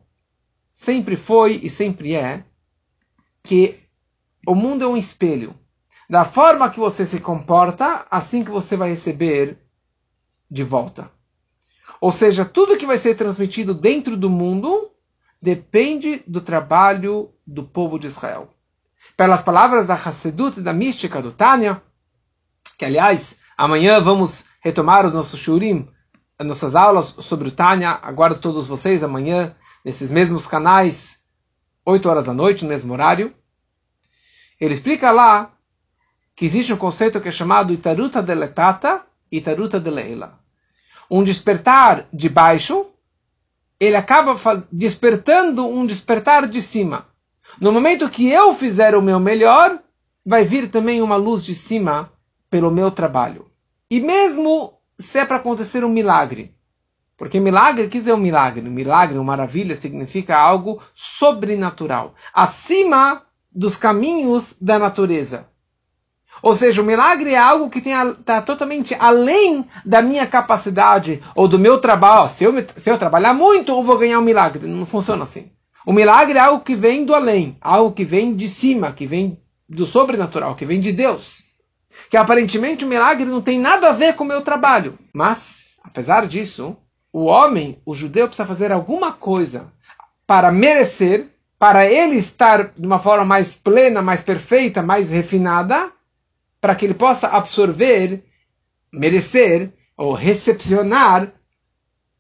sempre 0.73 1.17
foi 1.17 1.61
e 1.63 1.71
sempre 1.71 2.15
é 2.15 2.45
que 3.43 3.79
o 4.47 4.55
mundo 4.55 4.85
é 4.85 4.89
um 4.89 4.97
espelho. 4.97 5.55
Da 6.09 6.25
forma 6.25 6.69
que 6.69 6.81
você 6.81 7.07
se 7.07 7.21
comporta, 7.21 8.07
assim 8.11 8.45
que 8.45 8.51
você 8.51 8.77
vai 8.77 8.91
receber 8.91 9.59
de 10.51 10.65
volta. 10.65 11.11
Ou 12.01 12.11
seja, 12.11 12.45
tudo 12.45 12.77
que 12.77 12.87
vai 12.87 12.99
ser 12.99 13.15
transmitido 13.15 13.73
dentro 13.73 14.17
do 14.17 14.29
mundo 14.29 14.91
depende 15.41 16.23
do 16.27 16.41
trabalho 16.41 17.33
do 17.47 17.63
povo 17.63 17.99
de 17.99 18.09
Israel 18.09 18.53
pelas 19.17 19.43
palavras 19.43 19.87
da 19.87 19.95
Hassedut, 19.95 20.61
da 20.61 20.73
mística 20.73 21.21
do 21.21 21.33
Tânia, 21.33 21.83
que 22.79 22.85
aliás, 22.85 23.39
amanhã 23.57 24.01
vamos 24.01 24.47
retomar 24.61 25.07
os 25.07 25.15
nossos 25.15 25.41
shurim, 25.41 25.89
as 26.39 26.47
nossas 26.47 26.75
aulas 26.75 27.07
sobre 27.21 27.49
o 27.49 27.53
Tânia, 27.53 27.99
aguardo 28.03 28.41
todos 28.41 28.67
vocês 28.67 29.03
amanhã, 29.03 29.55
nesses 29.85 30.11
mesmos 30.11 30.47
canais, 30.47 31.21
8 31.85 32.09
horas 32.09 32.27
da 32.27 32.35
noite, 32.35 32.65
no 32.65 32.71
mesmo 32.71 32.93
horário. 32.93 33.35
Ele 34.61 34.75
explica 34.75 35.11
lá 35.11 35.53
que 36.35 36.45
existe 36.45 36.73
um 36.73 36.77
conceito 36.77 37.21
que 37.21 37.29
é 37.29 37.33
chamado 37.33 37.73
Itaruta 37.73 38.23
deletata 38.23 39.05
e 39.31 39.39
Itaruta 39.39 39.79
deleila. 39.79 40.39
Um 41.11 41.25
despertar 41.25 42.07
de 42.13 42.29
baixo 42.29 42.87
ele 43.81 43.97
acaba 43.97 44.39
despertando 44.71 45.67
um 45.67 45.87
despertar 45.87 46.47
de 46.47 46.61
cima. 46.61 47.07
No 47.59 47.73
momento 47.73 48.11
que 48.11 48.29
eu 48.29 48.55
fizer 48.55 48.95
o 48.95 49.03
meu 49.03 49.19
melhor, 49.19 49.79
vai 50.25 50.45
vir 50.45 50.71
também 50.71 51.01
uma 51.01 51.17
luz 51.17 51.45
de 51.45 51.55
cima 51.55 52.13
pelo 52.51 52.71
meu 52.71 52.91
trabalho. 52.91 53.51
E 53.91 54.01
mesmo 54.01 54.75
se 54.99 55.19
é 55.19 55.25
para 55.25 55.37
acontecer 55.37 55.85
um 55.85 55.89
milagre, 55.89 56.55
porque 57.17 57.39
milagre, 57.39 57.89
quer 57.89 57.99
dizer 57.99 58.15
um 58.15 58.17
milagre? 58.17 58.63
Milagre, 58.63 59.19
uma 59.19 59.25
maravilha, 59.25 59.77
significa 59.77 60.39
algo 60.39 60.81
sobrenatural, 60.95 62.15
acima 62.33 63.23
dos 63.53 63.77
caminhos 63.77 64.57
da 64.59 64.79
natureza. 64.79 65.49
Ou 66.43 66.57
seja, 66.57 66.81
o 66.81 66.85
milagre 66.85 67.35
é 67.35 67.39
algo 67.39 67.69
que 67.69 67.81
está 67.81 68.41
totalmente 68.41 68.97
além 68.99 69.69
da 69.85 70.01
minha 70.01 70.27
capacidade 70.27 71.23
ou 71.35 71.47
do 71.47 71.59
meu 71.59 71.79
trabalho. 71.79 72.31
Se 72.31 72.45
eu, 72.45 72.55
se 72.75 72.91
eu 72.91 72.97
trabalhar 72.97 73.35
muito, 73.35 73.73
eu 73.73 73.83
vou 73.83 73.99
ganhar 73.99 74.19
um 74.19 74.23
milagre. 74.23 74.67
Não 74.67 74.87
funciona 74.87 75.25
assim. 75.25 75.51
O 75.87 75.93
milagre 75.93 76.37
é 76.37 76.41
algo 76.41 76.63
que 76.63 76.75
vem 76.75 77.05
do 77.05 77.15
além, 77.15 77.57
algo 77.61 77.95
que 77.95 78.05
vem 78.05 78.35
de 78.35 78.49
cima, 78.49 78.93
que 78.93 79.07
vem 79.07 79.41
do 79.69 79.87
sobrenatural, 79.87 80.55
que 80.55 80.67
vem 80.67 80.81
de 80.81 80.93
Deus. 80.93 81.43
Que 82.11 82.17
aparentemente 82.17 82.85
o 82.85 82.89
milagre 82.89 83.25
não 83.25 83.41
tem 83.41 83.59
nada 83.59 83.89
a 83.89 83.93
ver 83.93 84.15
com 84.15 84.25
o 84.25 84.27
meu 84.27 84.43
trabalho. 84.43 84.99
Mas, 85.13 85.79
apesar 85.83 86.27
disso, 86.27 86.77
o 87.13 87.25
homem, 87.25 87.81
o 87.85 87.95
judeu, 87.95 88.27
precisa 88.27 88.47
fazer 88.47 88.71
alguma 88.71 89.13
coisa 89.13 89.73
para 90.27 90.53
merecer, 90.53 91.29
para 91.59 91.87
ele 91.87 92.17
estar 92.17 92.73
de 92.77 92.87
uma 92.87 92.99
forma 92.99 93.25
mais 93.25 93.55
plena, 93.55 94.03
mais 94.03 94.23
perfeita, 94.23 94.83
mais 94.83 95.11
refinada, 95.11 95.91
para 96.61 96.75
que 96.75 96.85
ele 96.85 96.95
possa 96.95 97.29
absorver, 97.29 98.23
merecer 98.93 99.73
ou 99.97 100.15
recepcionar 100.15 101.33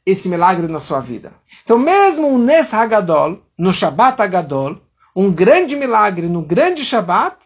esse 0.04 0.28
milagre 0.28 0.66
na 0.66 0.80
sua 0.80 1.00
vida. 1.00 1.32
Então, 1.62 1.78
mesmo 1.78 2.28
um 2.28 2.38
Nes 2.38 2.72
Hagadol, 2.72 3.42
no 3.58 3.72
Shabbat 3.72 4.20
Hagadol, 4.20 4.80
um 5.14 5.30
grande 5.32 5.76
milagre 5.76 6.26
no 6.26 6.42
grande 6.42 6.84
Shabbat, 6.84 7.36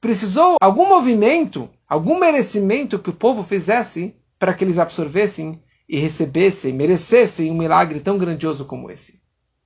precisou 0.00 0.56
algum 0.60 0.88
movimento, 0.88 1.68
algum 1.88 2.18
merecimento 2.18 2.98
que 2.98 3.10
o 3.10 3.14
povo 3.14 3.42
fizesse 3.42 4.14
para 4.38 4.52
que 4.52 4.64
eles 4.64 4.78
absorvessem 4.78 5.62
e 5.88 5.98
recebessem, 5.98 6.72
merecessem 6.72 7.50
um 7.50 7.56
milagre 7.56 8.00
tão 8.00 8.18
grandioso 8.18 8.64
como 8.64 8.90
esse. 8.90 9.20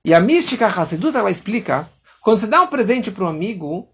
E 0.05 0.13
a 0.13 0.19
mística 0.19 0.67
Hassedut, 0.67 1.17
ela 1.17 1.31
explica, 1.31 1.89
quando 2.21 2.39
você 2.39 2.47
dá 2.47 2.61
um 2.61 2.67
presente 2.67 3.11
para 3.11 3.25
um 3.25 3.27
amigo, 3.27 3.89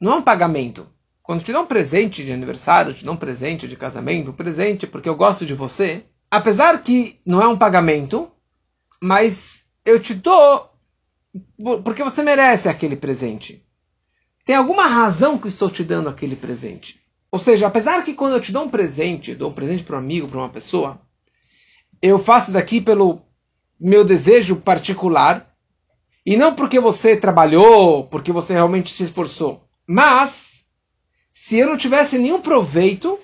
não 0.00 0.12
é 0.12 0.16
um 0.16 0.22
pagamento. 0.22 0.86
Quando 1.22 1.42
te 1.42 1.52
dá 1.52 1.60
um 1.60 1.66
presente 1.66 2.22
de 2.22 2.32
aniversário, 2.32 2.92
te 2.92 3.04
dá 3.04 3.12
um 3.12 3.16
presente 3.16 3.66
de 3.66 3.76
casamento, 3.76 4.30
um 4.30 4.34
presente 4.34 4.86
porque 4.86 5.08
eu 5.08 5.16
gosto 5.16 5.46
de 5.46 5.54
você, 5.54 6.04
apesar 6.36 6.82
que 6.82 7.20
não 7.24 7.40
é 7.40 7.48
um 7.48 7.56
pagamento, 7.56 8.30
mas 9.02 9.66
eu 9.84 10.00
te 10.00 10.14
dou 10.14 10.70
porque 11.82 12.02
você 12.02 12.22
merece 12.22 12.68
aquele 12.68 12.96
presente. 12.96 13.64
Tem 14.44 14.54
alguma 14.54 14.86
razão 14.86 15.38
que 15.38 15.46
eu 15.46 15.50
estou 15.50 15.70
te 15.70 15.82
dando 15.82 16.08
aquele 16.08 16.36
presente. 16.36 17.00
Ou 17.30 17.38
seja, 17.38 17.66
apesar 17.66 18.04
que 18.04 18.14
quando 18.14 18.34
eu 18.34 18.40
te 18.40 18.52
dou 18.52 18.64
um 18.64 18.68
presente, 18.68 19.34
dou 19.34 19.50
um 19.50 19.54
presente 19.54 19.82
para 19.82 19.96
um 19.96 19.98
amigo, 19.98 20.28
para 20.28 20.38
uma 20.38 20.48
pessoa, 20.48 21.00
eu 22.00 22.18
faço 22.18 22.52
daqui 22.52 22.80
pelo 22.80 23.22
meu 23.80 24.04
desejo 24.04 24.56
particular, 24.56 25.52
e 26.24 26.36
não 26.36 26.54
porque 26.54 26.78
você 26.78 27.16
trabalhou, 27.16 28.06
porque 28.06 28.30
você 28.30 28.52
realmente 28.54 28.92
se 28.92 29.04
esforçou. 29.04 29.68
Mas 29.86 30.64
se 31.32 31.58
eu 31.58 31.68
não 31.68 31.76
tivesse 31.76 32.16
nenhum 32.18 32.40
proveito, 32.40 33.18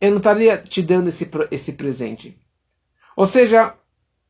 eu 0.00 0.10
não 0.10 0.18
estaria 0.18 0.58
te 0.58 0.82
dando 0.82 1.08
esse, 1.08 1.28
esse 1.50 1.72
presente. 1.72 2.38
Ou 3.16 3.26
seja, 3.26 3.74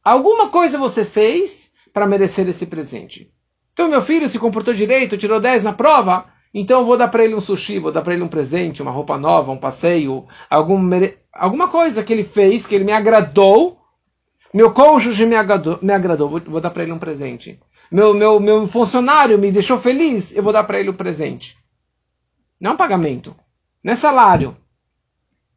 alguma 0.02 0.48
coisa 0.48 0.78
você 0.78 1.04
fez 1.04 1.72
para 1.92 2.06
merecer 2.06 2.48
esse 2.48 2.66
presente. 2.66 3.32
Então, 3.72 3.88
meu 3.88 4.00
filho 4.00 4.28
se 4.28 4.38
comportou 4.38 4.72
direito, 4.72 5.18
tirou 5.18 5.40
10 5.40 5.64
na 5.64 5.72
prova, 5.72 6.26
então 6.54 6.80
eu 6.80 6.86
vou 6.86 6.96
dar 6.96 7.08
para 7.08 7.24
ele 7.24 7.34
um 7.34 7.40
sushi, 7.40 7.78
vou 7.80 7.92
dar 7.92 8.00
para 8.02 8.14
ele 8.14 8.22
um 8.22 8.28
presente, 8.28 8.80
uma 8.80 8.90
roupa 8.90 9.18
nova, 9.18 9.52
um 9.52 9.58
passeio, 9.58 10.26
algum 10.48 10.78
mere... 10.78 11.18
alguma 11.32 11.68
coisa 11.68 12.02
que 12.02 12.12
ele 12.12 12.24
fez, 12.24 12.66
que 12.66 12.74
ele 12.74 12.84
me 12.84 12.92
agradou. 12.92 13.78
Meu 14.54 14.72
cônjuge 14.72 15.26
me 15.26 15.36
agradou, 15.36 15.78
me 15.82 15.92
agradou 15.92 16.30
vou, 16.30 16.40
vou 16.40 16.60
dar 16.60 16.70
para 16.70 16.84
ele 16.84 16.92
um 16.92 16.98
presente. 16.98 17.60
Meu, 17.90 18.14
meu, 18.14 18.40
meu 18.40 18.66
funcionário 18.66 19.38
me 19.38 19.52
deixou 19.52 19.78
feliz, 19.78 20.34
eu 20.34 20.42
vou 20.42 20.52
dar 20.52 20.64
para 20.64 20.80
ele 20.80 20.90
um 20.90 20.94
presente. 20.94 21.58
Não 22.58 22.70
é 22.70 22.74
um 22.74 22.78
pagamento. 22.78 23.36
Não 23.84 23.92
é 23.92 23.96
salário. 23.96 24.56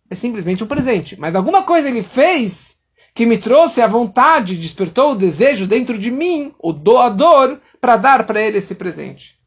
É 0.10 0.15
simplesmente 0.15 0.63
um 0.63 0.68
presente. 0.68 1.18
Mas 1.18 1.36
alguma 1.36 1.63
coisa 1.63 1.88
ele 1.88 2.04
fez 2.04 2.79
que 3.20 3.26
me 3.26 3.38
trouxe 3.38 3.82
a 3.82 3.88
vontade, 3.88 4.56
despertou 4.56 5.12
o 5.12 5.16
desejo 5.16 5.68
dentro 5.68 6.00
de 6.00 6.10
mim, 6.10 6.56
o 6.58 6.72
doador, 6.72 7.60
para 7.82 7.98
dar 7.98 8.26
para 8.26 8.42
ele 8.42 8.60
esse 8.60 8.76
presente. 8.76 9.38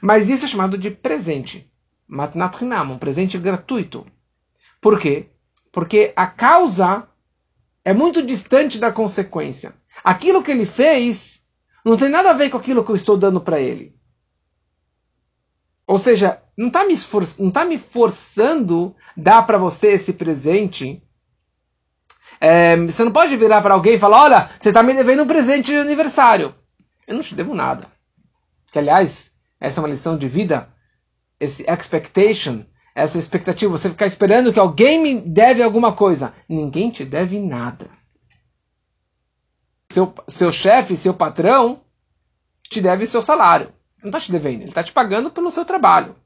Mas 0.00 0.28
isso 0.28 0.44
é 0.44 0.48
chamado 0.48 0.78
de 0.78 0.88
presente. 0.88 1.68
Matnat 2.06 2.62
um 2.62 2.96
presente 2.96 3.36
gratuito. 3.38 4.06
Por 4.80 5.00
quê? 5.00 5.30
Porque 5.72 6.12
a 6.14 6.28
causa 6.28 7.08
é 7.84 7.92
muito 7.92 8.22
distante 8.22 8.78
da 8.78 8.92
consequência. 8.92 9.74
Aquilo 10.04 10.40
que 10.40 10.52
ele 10.52 10.64
fez 10.64 11.42
não 11.84 11.96
tem 11.96 12.08
nada 12.08 12.30
a 12.30 12.34
ver 12.34 12.50
com 12.50 12.56
aquilo 12.56 12.84
que 12.84 12.92
eu 12.92 12.96
estou 12.96 13.16
dando 13.16 13.40
para 13.40 13.60
ele. 13.60 13.96
Ou 15.88 15.98
seja, 15.98 16.40
não 16.56 16.68
está 16.68 16.86
me, 16.86 16.94
não 17.40 17.50
tá 17.50 17.64
me 17.64 17.78
forçando 17.78 18.94
dar 19.16 19.44
para 19.44 19.58
você 19.58 19.88
esse 19.88 20.12
presente. 20.12 21.02
É, 22.40 22.76
você 22.76 23.04
não 23.04 23.12
pode 23.12 23.36
virar 23.36 23.62
para 23.62 23.74
alguém 23.74 23.94
e 23.94 23.98
falar: 23.98 24.22
Olha, 24.22 24.50
você 24.60 24.68
está 24.68 24.82
me 24.82 24.94
devendo 24.94 25.22
um 25.22 25.26
presente 25.26 25.66
de 25.66 25.76
aniversário. 25.76 26.54
Eu 27.06 27.14
não 27.14 27.22
te 27.22 27.34
devo 27.34 27.54
nada. 27.54 27.86
Que, 28.70 28.78
aliás, 28.78 29.32
essa 29.60 29.80
é 29.80 29.82
uma 29.82 29.88
lição 29.88 30.16
de 30.16 30.28
vida. 30.28 30.72
Esse 31.40 31.64
expectation, 31.70 32.64
essa 32.94 33.18
expectativa, 33.18 33.70
você 33.70 33.88
ficar 33.88 34.06
esperando 34.06 34.52
que 34.52 34.58
alguém 34.58 35.00
me 35.00 35.20
deve 35.20 35.62
alguma 35.62 35.92
coisa. 35.92 36.34
Ninguém 36.48 36.90
te 36.90 37.04
deve 37.04 37.38
nada. 37.38 37.88
Seu, 39.90 40.14
seu 40.28 40.52
chefe, 40.52 40.96
seu 40.96 41.14
patrão, 41.14 41.80
te 42.68 42.80
deve 42.80 43.06
seu 43.06 43.24
salário 43.24 43.72
não 44.02 44.08
está 44.08 44.20
te 44.20 44.32
devendo, 44.32 44.62
ele 44.62 44.70
está 44.70 44.82
te 44.82 44.92
pagando 44.92 45.30
pelo 45.30 45.50
seu 45.50 45.64
trabalho. 45.64 46.16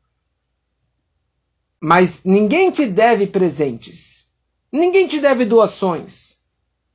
Mas 1.81 2.23
ninguém 2.25 2.71
te 2.71 2.87
deve 2.87 3.27
presentes. 3.27 4.22
Ninguém 4.73 5.07
te 5.07 5.21
deve 5.21 5.45
doações. 5.45 6.39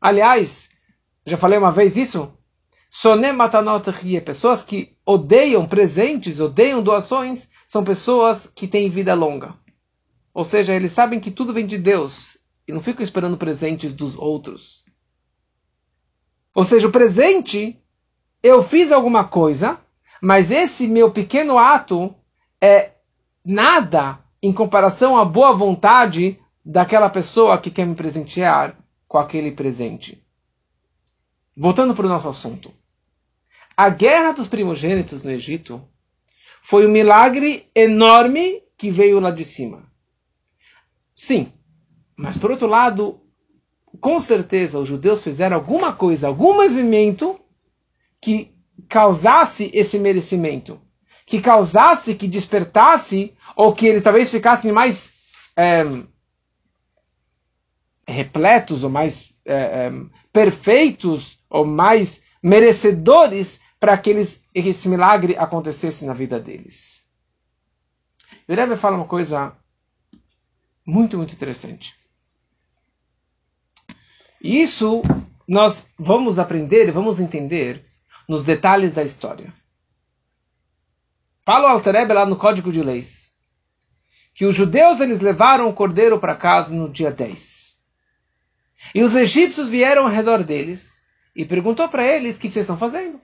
Aliás, 0.01 0.69
já 1.25 1.37
falei 1.37 1.59
uma 1.59 1.71
vez 1.71 1.95
isso? 1.95 2.33
Soné 2.89 3.31
matanot 3.31 3.87
rie. 3.91 4.19
Pessoas 4.19 4.63
que 4.63 4.97
odeiam 5.05 5.67
presentes, 5.67 6.39
odeiam 6.39 6.81
doações, 6.81 7.49
são 7.67 7.83
pessoas 7.83 8.47
que 8.47 8.67
têm 8.67 8.89
vida 8.89 9.13
longa. 9.13 9.53
Ou 10.33 10.43
seja, 10.43 10.73
eles 10.73 10.91
sabem 10.91 11.19
que 11.19 11.29
tudo 11.29 11.53
vem 11.53 11.67
de 11.67 11.77
Deus 11.77 12.37
e 12.67 12.73
não 12.73 12.81
ficam 12.81 13.03
esperando 13.03 13.37
presentes 13.37 13.93
dos 13.93 14.15
outros. 14.15 14.83
Ou 16.53 16.63
seja, 16.63 16.87
o 16.87 16.91
presente, 16.91 17.79
eu 18.41 18.63
fiz 18.63 18.91
alguma 18.91 19.23
coisa, 19.23 19.79
mas 20.21 20.49
esse 20.49 20.87
meu 20.87 21.11
pequeno 21.11 21.57
ato 21.57 22.15
é 22.59 22.93
nada 23.45 24.19
em 24.41 24.51
comparação 24.51 25.17
à 25.17 25.23
boa 25.23 25.53
vontade 25.53 26.39
daquela 26.69 27.09
pessoa 27.09 27.57
que 27.57 27.71
quer 27.71 27.85
me 27.85 27.95
presentear 27.95 28.77
com 29.07 29.17
aquele 29.17 29.53
presente. 29.53 30.21
Voltando 31.55 31.95
para 31.95 32.05
o 32.05 32.09
nosso 32.09 32.27
assunto. 32.27 32.73
A 33.75 33.89
guerra 33.89 34.33
dos 34.33 34.49
primogênitos 34.49 35.23
no 35.23 35.31
Egito 35.31 35.81
foi 36.61 36.85
um 36.85 36.89
milagre 36.91 37.69
enorme 37.73 38.61
que 38.77 38.91
veio 38.91 39.21
lá 39.21 39.31
de 39.31 39.45
cima. 39.45 39.89
Sim, 41.15 41.53
mas 42.17 42.37
por 42.37 42.51
outro 42.51 42.67
lado, 42.67 43.21
com 44.01 44.19
certeza 44.19 44.77
os 44.77 44.89
judeus 44.89 45.23
fizeram 45.23 45.55
alguma 45.55 45.93
coisa, 45.93 46.27
algum 46.27 46.53
movimento 46.53 47.39
que 48.19 48.53
causasse 48.89 49.71
esse 49.73 49.97
merecimento, 49.97 50.81
que 51.25 51.41
causasse, 51.41 52.13
que 52.13 52.27
despertasse, 52.27 53.33
ou 53.55 53.73
que 53.73 53.87
eles 53.87 54.03
talvez 54.03 54.29
ficassem 54.29 54.71
mais 54.71 55.13
é, 55.55 55.83
repletos, 58.07 58.83
ou 58.83 58.89
mais 58.89 59.33
é, 59.45 59.55
é, 59.55 59.91
perfeitos, 60.31 61.39
ou 61.49 61.65
mais 61.65 62.21
merecedores 62.41 63.59
para 63.79 63.97
que 63.97 64.09
eles, 64.09 64.41
esse 64.53 64.89
milagre 64.89 65.35
acontecesse 65.37 66.05
na 66.05 66.13
vida 66.13 66.39
deles. 66.39 67.05
O 68.47 68.53
Rebbe 68.53 68.77
fala 68.77 68.97
uma 68.97 69.05
coisa 69.05 69.55
muito, 70.85 71.17
muito 71.17 71.33
interessante. 71.33 71.95
E 74.41 74.61
isso 74.61 75.01
nós 75.47 75.89
vamos 75.97 76.39
aprender, 76.39 76.91
vamos 76.91 77.19
entender 77.19 77.85
nos 78.27 78.43
detalhes 78.43 78.93
da 78.93 79.03
história. 79.03 79.53
Fala 81.45 81.69
o 81.69 81.71
Alterebe 81.71 82.13
lá 82.13 82.25
no 82.25 82.35
Código 82.35 82.71
de 82.71 82.81
Leis 82.81 83.27
que 84.37 84.45
os 84.45 84.53
judeus 84.53 84.99
eles 84.99 85.19
levaram 85.19 85.67
o 85.67 85.73
cordeiro 85.73 86.19
para 86.19 86.35
casa 86.35 86.71
no 86.71 86.87
dia 86.87 87.09
10. 87.09 87.66
E 88.93 89.03
os 89.03 89.15
egípcios 89.15 89.69
vieram 89.69 90.03
ao 90.03 90.09
redor 90.09 90.43
deles 90.43 91.01
e 91.35 91.45
perguntou 91.45 91.87
para 91.89 92.05
eles 92.05 92.37
o 92.37 92.39
que 92.39 92.49
vocês 92.49 92.63
estão 92.63 92.77
fazendo. 92.77 93.19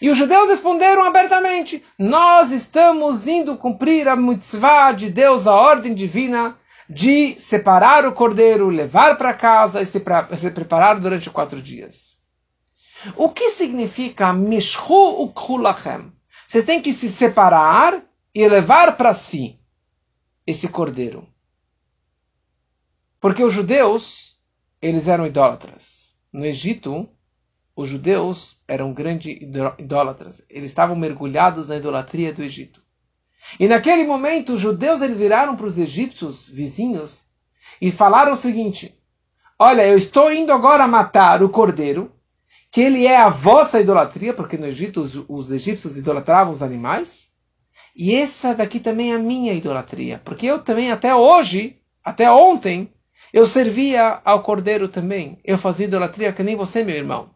E 0.00 0.08
os 0.08 0.16
judeus 0.16 0.48
responderam 0.48 1.04
abertamente: 1.04 1.84
Nós 1.98 2.50
estamos 2.52 3.26
indo 3.26 3.56
cumprir 3.56 4.08
a 4.08 4.16
mitzvah 4.16 4.92
de 4.92 5.10
Deus, 5.10 5.46
a 5.46 5.54
ordem 5.54 5.94
divina 5.94 6.58
de 6.88 7.38
separar 7.40 8.04
o 8.04 8.12
cordeiro, 8.12 8.68
levar 8.68 9.16
para 9.16 9.32
casa 9.32 9.80
e 9.80 9.86
se, 9.86 10.00
preparar 10.00 10.98
durante 10.98 11.30
quatro 11.30 11.62
dias. 11.62 12.18
O 13.16 13.28
que 13.28 13.50
significa 13.50 14.32
mishhu 14.32 15.22
ukhulachem? 15.22 16.12
Vocês 16.48 16.64
têm 16.64 16.82
que 16.82 16.92
se 16.92 17.08
separar 17.08 18.02
e 18.34 18.48
levar 18.48 18.96
para 18.96 19.14
si 19.14 19.60
esse 20.44 20.68
cordeiro. 20.68 21.28
Porque 23.20 23.44
os 23.44 23.52
judeus, 23.52 24.29
eles 24.80 25.08
eram 25.08 25.26
idólatras. 25.26 26.14
No 26.32 26.44
Egito, 26.44 27.08
os 27.74 27.88
judeus 27.88 28.62
eram 28.66 28.92
grandes 28.92 29.36
idólatras. 29.78 30.42
Eles 30.48 30.70
estavam 30.70 30.96
mergulhados 30.96 31.68
na 31.68 31.76
idolatria 31.76 32.32
do 32.32 32.42
Egito. 32.42 32.82
E 33.58 33.66
naquele 33.66 34.06
momento, 34.06 34.54
os 34.54 34.60
judeus 34.60 35.00
eles 35.00 35.18
viraram 35.18 35.56
para 35.56 35.66
os 35.66 35.78
egípcios 35.78 36.48
vizinhos 36.48 37.24
e 37.80 37.90
falaram 37.90 38.32
o 38.32 38.36
seguinte: 38.36 38.98
Olha, 39.58 39.86
eu 39.86 39.96
estou 39.96 40.32
indo 40.32 40.52
agora 40.52 40.86
matar 40.86 41.42
o 41.42 41.48
cordeiro, 41.48 42.12
que 42.70 42.80
ele 42.80 43.06
é 43.06 43.16
a 43.16 43.28
vossa 43.28 43.80
idolatria, 43.80 44.34
porque 44.34 44.56
no 44.56 44.66
Egito 44.66 45.02
os, 45.02 45.24
os 45.28 45.50
egípcios 45.50 45.96
idolatravam 45.96 46.52
os 46.52 46.62
animais. 46.62 47.30
E 47.96 48.14
essa 48.14 48.54
daqui 48.54 48.78
também 48.78 49.12
é 49.12 49.16
a 49.16 49.18
minha 49.18 49.52
idolatria, 49.52 50.20
porque 50.24 50.46
eu 50.46 50.62
também 50.62 50.92
até 50.92 51.14
hoje, 51.14 51.80
até 52.04 52.30
ontem, 52.30 52.92
eu 53.32 53.46
servia 53.46 54.20
ao 54.24 54.42
cordeiro 54.42 54.88
também. 54.88 55.38
Eu 55.44 55.56
fazia 55.56 55.86
idolatria 55.86 56.32
que 56.32 56.42
nem 56.42 56.56
você, 56.56 56.82
meu 56.82 56.96
irmão. 56.96 57.30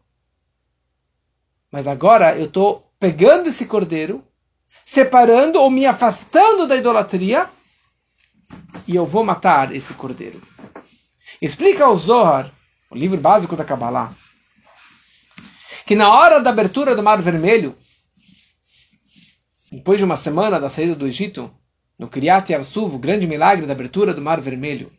Mas 1.71 1.87
agora 1.87 2.37
eu 2.37 2.45
estou 2.45 2.91
pegando 2.99 3.49
esse 3.49 3.65
cordeiro 3.65 4.23
separando 4.83 5.59
ou 5.59 5.69
me 5.69 5.85
afastando 5.85 6.67
da 6.67 6.75
idolatria, 6.75 7.49
e 8.87 8.95
eu 8.95 9.05
vou 9.05 9.23
matar 9.23 9.73
esse 9.75 9.93
cordeiro. 9.93 10.41
Explica 11.41 11.87
o 11.87 11.95
Zohar, 11.95 12.51
o 12.91 12.95
livro 12.95 13.19
básico 13.19 13.55
da 13.55 13.63
Kabbalah, 13.63 14.15
que 15.85 15.95
na 15.95 16.13
hora 16.13 16.41
da 16.41 16.49
abertura 16.49 16.95
do 16.95 17.03
Mar 17.03 17.21
Vermelho, 17.21 17.75
depois 19.71 19.97
de 19.97 20.05
uma 20.05 20.15
semana 20.15 20.59
da 20.59 20.69
saída 20.69 20.95
do 20.95 21.07
Egito, 21.07 21.51
no 21.97 22.07
Kriyat 22.07 22.51
Yarsuv, 22.51 22.95
o 22.95 22.99
grande 22.99 23.27
milagre 23.27 23.65
da 23.65 23.73
abertura 23.73 24.13
do 24.13 24.21
Mar 24.21 24.39
Vermelho, 24.39 24.91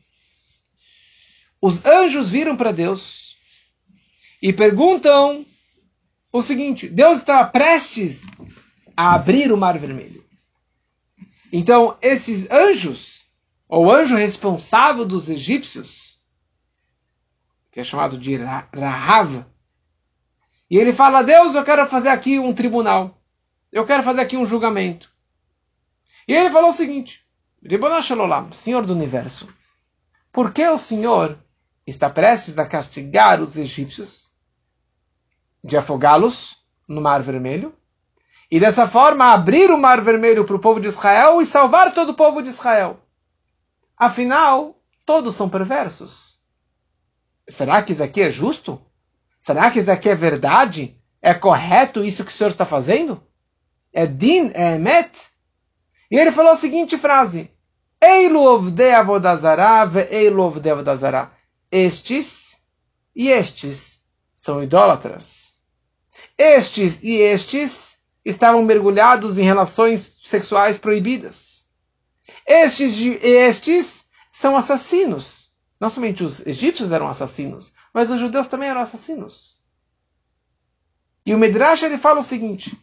os 1.61 1.85
anjos 1.85 2.31
viram 2.31 2.57
para 2.57 2.73
Deus 2.73 3.37
e 4.43 4.53
perguntam 4.53 5.45
o 6.33 6.43
seguinte: 6.43 6.89
Deus 6.89 7.19
está 7.19 7.45
prestes 7.45 8.23
a 8.97 9.15
abrir 9.15 9.53
o 9.53 9.57
mar 9.57 9.79
vermelho. 9.79 10.25
Então, 11.53 11.97
esses 12.03 12.51
anjos, 12.51 13.25
ou 13.69 13.93
anjo 13.93 14.17
responsável 14.17 15.05
dos 15.05 15.29
egípcios, 15.29 16.19
que 17.71 17.81
é 17.81 17.85
chamado 17.85 18.19
de 18.19 18.37
Rahav, 18.37 19.45
e 20.71 20.77
ele 20.77 20.93
fala: 20.93 21.23
Deus, 21.23 21.55
eu 21.55 21.65
quero 21.65 21.89
fazer 21.89 22.09
aqui 22.09 22.39
um 22.39 22.53
tribunal, 22.53 23.21
eu 23.73 23.87
quero 23.87 24.03
fazer 24.03 24.21
aqui 24.21 24.37
um 24.37 24.47
julgamento. 24.47 25.11
E 26.29 26.35
ele 26.35 26.51
falou 26.51 26.71
o 26.71 26.75
seguinte: 26.75 27.25
Senhor 28.55 28.85
do 28.85 28.93
universo, 28.93 29.49
por 30.33 30.53
que 30.53 30.67
o 30.67 30.79
Senhor 30.79 31.39
está 31.87 32.11
prestes 32.11 32.59
a 32.59 32.67
castigar 32.67 33.41
os 33.41 33.57
egípcios, 33.57 34.31
de 35.63 35.77
afogá-los 35.77 36.57
no 36.89 37.01
Mar 37.01 37.23
Vermelho? 37.23 37.75
E 38.51 38.61
dessa 38.61 38.87
forma 38.87 39.33
abrir 39.33 39.71
o 39.71 39.79
mar 39.79 40.01
vermelho 40.01 40.45
para 40.45 40.55
o 40.55 40.61
povo 40.61 40.81
de 40.81 40.87
Israel 40.87 41.41
e 41.43 41.47
salvar 41.47 41.93
todo 41.93 42.11
o 42.11 42.15
povo 42.15 42.41
de 42.41 42.49
Israel. 42.49 43.01
Afinal, 43.97 44.81
todos 45.05 45.35
são 45.35 45.49
perversos. 45.49 46.39
Será 47.49 47.83
que 47.83 47.93
isso 47.93 48.03
aqui 48.03 48.23
é 48.23 48.31
justo? 48.31 48.81
Será 49.39 49.71
que 49.71 49.81
isso 49.81 49.91
aqui 49.91 50.09
é 50.09 50.15
verdade? 50.15 51.01
É 51.21 51.35
correto 51.35 52.05
isso 52.05 52.25
que 52.25 52.31
o 52.31 52.35
Senhor 52.35 52.51
está 52.51 52.65
fazendo? 52.65 53.21
É 53.93 54.07
din, 54.07 54.53
é 54.55 54.77
emet? 54.77 55.29
E 56.11 56.17
ele 56.17 56.31
falou 56.31 56.53
a 56.53 56.57
seguinte 56.57 56.97
frase: 56.97 57.51
Eilu 58.01 58.71
de 58.71 58.93
avodazara 58.93 59.85
ve 59.87 60.07
eilu 60.11 60.61
de 60.61 60.71
avodazara. 60.71 61.33
Estes 61.71 62.63
e 63.15 63.29
estes 63.29 64.03
são 64.35 64.63
idólatras. 64.63 65.59
Estes 66.39 67.03
e 67.03 67.17
estes 67.17 67.99
estavam 68.25 68.63
mergulhados 68.63 69.39
em 69.39 69.43
relações 69.43 70.19
sexuais 70.25 70.79
proibidas. 70.79 71.65
Estes, 72.47 73.01
estes 73.23 74.09
são 74.33 74.57
assassinos. 74.57 75.53
Não 75.81 75.91
somente 75.91 76.25
os 76.25 76.47
egípcios 76.47 76.91
eram 76.91 77.09
assassinos, 77.09 77.75
mas 77.93 78.11
os 78.11 78.19
judeus 78.19 78.49
também 78.49 78.69
eram 78.69 78.81
assassinos. 78.81 79.61
E 81.25 81.35
o 81.35 81.39
Midrash 81.39 81.83
ele 81.83 81.99
fala 81.99 82.21
o 82.21 82.25
seguinte: 82.25 82.79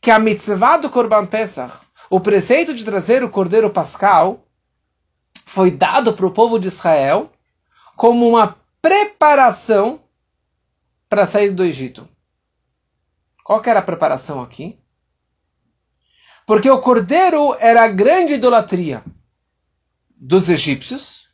que 0.00 0.10
a 0.10 0.18
mitzvah 0.18 0.76
do 0.76 0.90
Korban 0.90 1.26
Pesach, 1.26 1.78
o 2.10 2.20
preceito 2.20 2.74
de 2.74 2.84
trazer 2.84 3.24
o 3.24 3.30
cordeiro 3.30 3.70
pascal, 3.70 4.46
foi 5.46 5.70
dado 5.70 6.12
para 6.12 6.26
o 6.26 6.32
povo 6.32 6.58
de 6.58 6.68
Israel 6.68 7.30
como 7.96 8.28
uma 8.28 8.56
preparação 8.80 10.02
para 11.08 11.26
sair 11.26 11.50
do 11.50 11.64
Egito. 11.64 12.08
Qual 13.44 13.60
que 13.60 13.70
era 13.70 13.80
a 13.80 13.84
preparação 13.84 14.42
aqui? 14.42 14.78
Porque 16.46 16.68
o 16.68 16.80
cordeiro 16.80 17.54
era 17.58 17.84
a 17.84 17.88
grande 17.88 18.34
idolatria 18.34 19.02
dos 20.16 20.48
egípcios, 20.48 21.28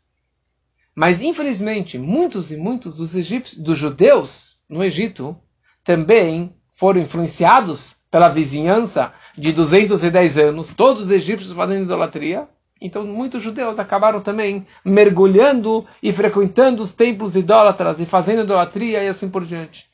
mas 0.95 1.21
infelizmente 1.21 1.99
muitos 1.99 2.53
e 2.53 2.57
muitos 2.57 2.97
dos 2.97 3.15
egípcios, 3.15 3.61
dos 3.63 3.79
judeus 3.79 4.63
no 4.69 4.85
Egito, 4.85 5.37
também 5.83 6.55
foram 6.75 7.01
influenciados 7.01 7.97
pela 8.11 8.29
vizinhança 8.29 9.13
de 9.37 9.53
210 9.53 10.39
anos, 10.39 10.75
todos 10.75 11.03
os 11.03 11.11
egípcios 11.11 11.53
fazendo 11.53 11.85
idolatria. 11.85 12.49
Então 12.81 13.05
muitos 13.05 13.43
judeus 13.43 13.79
acabaram 13.79 14.21
também 14.21 14.67
mergulhando 14.85 15.87
e 16.03 16.13
frequentando 16.13 16.83
os 16.83 16.95
templos 16.95 17.37
idólatras 17.37 18.01
e 18.01 18.07
fazendo 18.07 18.43
idolatria 18.43 19.05
e 19.05 19.09
assim 19.09 19.29
por 19.29 19.45
diante. 19.45 19.91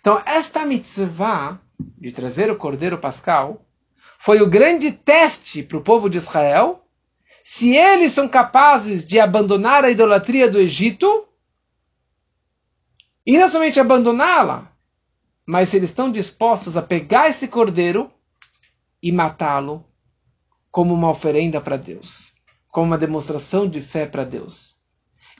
Então, 0.00 0.20
esta 0.26 0.64
mitzvah 0.66 1.60
de 1.78 2.12
trazer 2.12 2.50
o 2.50 2.56
cordeiro 2.56 2.98
pascal 2.98 3.64
foi 4.18 4.40
o 4.42 4.48
grande 4.48 4.90
teste 4.90 5.62
para 5.62 5.78
o 5.78 5.82
povo 5.82 6.08
de 6.08 6.18
Israel 6.18 6.84
se 7.44 7.74
eles 7.74 8.12
são 8.12 8.28
capazes 8.28 9.06
de 9.06 9.18
abandonar 9.18 9.84
a 9.84 9.90
idolatria 9.90 10.50
do 10.50 10.58
Egito 10.58 11.26
e 13.24 13.38
não 13.38 13.48
somente 13.48 13.80
abandoná-la, 13.80 14.72
mas 15.46 15.68
se 15.68 15.76
eles 15.76 15.90
estão 15.90 16.10
dispostos 16.10 16.76
a 16.76 16.82
pegar 16.82 17.30
esse 17.30 17.48
cordeiro 17.48 18.12
e 19.02 19.10
matá-lo 19.12 19.87
como 20.70 20.94
uma 20.94 21.10
oferenda 21.10 21.60
para 21.60 21.76
Deus, 21.76 22.32
como 22.70 22.86
uma 22.86 22.98
demonstração 22.98 23.68
de 23.68 23.80
fé 23.80 24.06
para 24.06 24.24
Deus. 24.24 24.76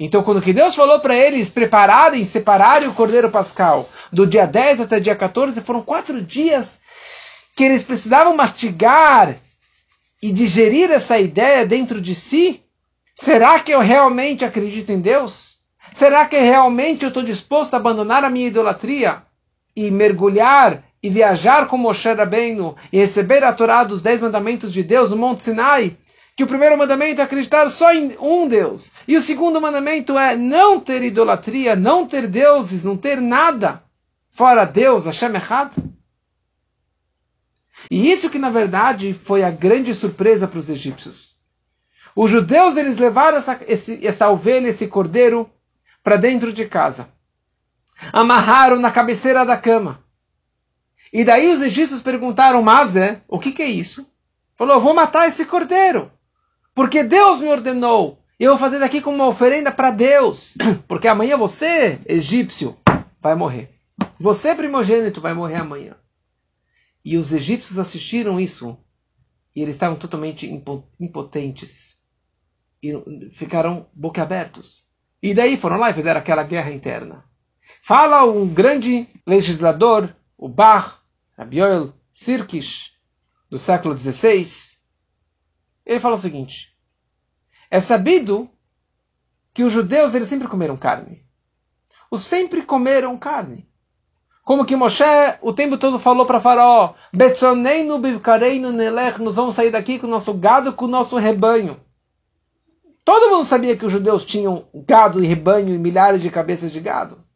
Então, 0.00 0.22
quando 0.22 0.40
que 0.40 0.52
Deus 0.52 0.74
falou 0.74 1.00
para 1.00 1.16
eles 1.16 1.48
prepararem, 1.48 2.24
separarem 2.24 2.88
o 2.88 2.94
Cordeiro 2.94 3.30
Pascal 3.30 3.88
do 4.12 4.26
dia 4.26 4.46
10 4.46 4.80
até 4.80 5.00
dia 5.00 5.16
14, 5.16 5.60
foram 5.60 5.82
quatro 5.82 6.22
dias 6.22 6.78
que 7.56 7.64
eles 7.64 7.82
precisavam 7.82 8.36
mastigar 8.36 9.36
e 10.22 10.32
digerir 10.32 10.90
essa 10.90 11.18
ideia 11.18 11.66
dentro 11.66 12.00
de 12.00 12.14
si. 12.14 12.62
Será 13.14 13.58
que 13.58 13.72
eu 13.72 13.80
realmente 13.80 14.44
acredito 14.44 14.92
em 14.92 15.00
Deus? 15.00 15.58
Será 15.92 16.26
que 16.26 16.38
realmente 16.38 17.02
eu 17.02 17.08
estou 17.08 17.22
disposto 17.22 17.74
a 17.74 17.78
abandonar 17.78 18.24
a 18.24 18.30
minha 18.30 18.46
idolatria 18.46 19.22
e 19.74 19.90
mergulhar 19.90 20.84
e 21.02 21.08
viajar 21.08 21.66
com 21.68 21.76
Moshe 21.76 22.12
Rabbeinu 22.12 22.76
e 22.92 22.98
receber 22.98 23.44
a 23.44 23.52
Torá 23.52 23.84
dos 23.84 24.02
Dez 24.02 24.20
Mandamentos 24.20 24.72
de 24.72 24.82
Deus 24.82 25.10
no 25.10 25.16
Monte 25.16 25.44
Sinai 25.44 25.96
que 26.38 26.44
o 26.44 26.46
primeiro 26.46 26.78
mandamento 26.78 27.20
é 27.20 27.24
acreditar 27.24 27.68
só 27.68 27.92
em 27.92 28.16
um 28.20 28.46
Deus. 28.46 28.92
E 29.08 29.16
o 29.16 29.20
segundo 29.20 29.60
mandamento 29.60 30.16
é 30.16 30.36
não 30.36 30.78
ter 30.78 31.02
idolatria, 31.02 31.74
não 31.74 32.06
ter 32.06 32.28
deuses, 32.28 32.84
não 32.84 32.96
ter 32.96 33.20
nada 33.20 33.82
fora 34.30 34.64
Deus, 34.64 35.04
Hashem 35.04 35.34
Echad. 35.34 35.72
E 37.90 38.12
isso 38.12 38.30
que 38.30 38.38
na 38.38 38.50
verdade 38.50 39.12
foi 39.14 39.42
a 39.42 39.50
grande 39.50 39.92
surpresa 39.96 40.46
para 40.46 40.60
os 40.60 40.70
egípcios. 40.70 41.36
Os 42.14 42.30
judeus 42.30 42.76
eles 42.76 42.98
levaram 42.98 43.38
essa, 43.38 43.60
esse, 43.66 44.06
essa 44.06 44.30
ovelha, 44.30 44.68
esse 44.68 44.86
cordeiro, 44.86 45.50
para 46.04 46.14
dentro 46.14 46.52
de 46.52 46.66
casa. 46.66 47.08
Amarraram 48.12 48.78
na 48.78 48.92
cabeceira 48.92 49.44
da 49.44 49.56
cama. 49.56 50.04
E 51.12 51.24
daí 51.24 51.48
os 51.48 51.62
egípcios 51.62 52.02
perguntaram, 52.02 52.62
mas 52.62 52.96
é, 52.96 53.22
o 53.28 53.38
que, 53.38 53.52
que 53.52 53.62
é 53.62 53.68
isso? 53.68 54.06
Falou, 54.56 54.80
vou 54.80 54.94
matar 54.94 55.28
esse 55.28 55.44
cordeiro. 55.46 56.10
Porque 56.74 57.02
Deus 57.02 57.40
me 57.40 57.48
ordenou. 57.48 58.22
E 58.38 58.44
eu 58.44 58.52
vou 58.52 58.58
fazer 58.58 58.78
daqui 58.78 59.00
como 59.00 59.16
uma 59.16 59.26
oferenda 59.26 59.70
para 59.72 59.90
Deus. 59.90 60.54
Porque 60.86 61.08
amanhã 61.08 61.36
você, 61.36 61.98
egípcio, 62.06 62.76
vai 63.20 63.34
morrer. 63.34 63.70
Você, 64.18 64.54
primogênito, 64.54 65.20
vai 65.20 65.34
morrer 65.34 65.56
amanhã. 65.56 65.96
E 67.04 67.16
os 67.16 67.32
egípcios 67.32 67.78
assistiram 67.78 68.40
isso 68.40 68.78
e 69.54 69.62
eles 69.62 69.74
estavam 69.74 69.96
totalmente 69.96 70.46
impotentes 71.00 71.98
e 72.82 72.92
ficaram 73.32 73.88
boquiabertos. 73.92 74.86
E 75.22 75.34
daí 75.34 75.56
foram 75.56 75.78
lá 75.78 75.90
e 75.90 75.94
fizeram 75.94 76.20
aquela 76.20 76.44
guerra 76.44 76.70
interna. 76.70 77.24
Fala 77.82 78.24
um 78.24 78.46
grande 78.46 79.08
legislador, 79.26 80.14
o 80.38 80.48
Bar, 80.48 81.02
Rabioel 81.36 81.92
Sirkish, 82.12 82.96
do 83.50 83.58
século 83.58 83.98
XVI. 83.98 84.46
Ele 85.84 86.00
fala 86.00 86.14
o 86.14 86.18
seguinte: 86.18 86.76
é 87.68 87.80
sabido 87.80 88.48
que 89.52 89.64
os 89.64 89.72
judeus 89.72 90.14
eles 90.14 90.28
sempre 90.28 90.46
comeram 90.46 90.76
carne. 90.76 91.26
Os 92.10 92.24
sempre 92.24 92.62
comeram 92.62 93.18
carne. 93.18 93.68
Como 94.44 94.64
que 94.64 94.76
Moshe 94.76 95.04
o 95.42 95.52
tempo 95.52 95.76
todo 95.76 95.98
falou 95.98 96.24
para 96.24 96.40
Faraó: 96.40 96.94
Betzoneinu 97.12 97.98
bivkareinu 97.98 98.72
nelech, 98.72 99.20
nós 99.20 99.34
vamos 99.34 99.56
sair 99.56 99.70
daqui 99.70 99.98
com 99.98 100.06
o 100.06 100.10
nosso 100.10 100.32
gado, 100.32 100.72
com 100.72 100.84
o 100.84 100.88
nosso 100.88 101.16
rebanho. 101.18 101.78
Todo 103.04 103.30
mundo 103.30 103.44
sabia 103.44 103.76
que 103.76 103.84
os 103.84 103.92
judeus 103.92 104.24
tinham 104.24 104.68
gado 104.86 105.22
e 105.22 105.26
rebanho 105.26 105.74
e 105.74 105.78
milhares 105.78 106.22
de 106.22 106.30
cabeças 106.30 106.70
de 106.70 106.80
gado. 106.80 107.27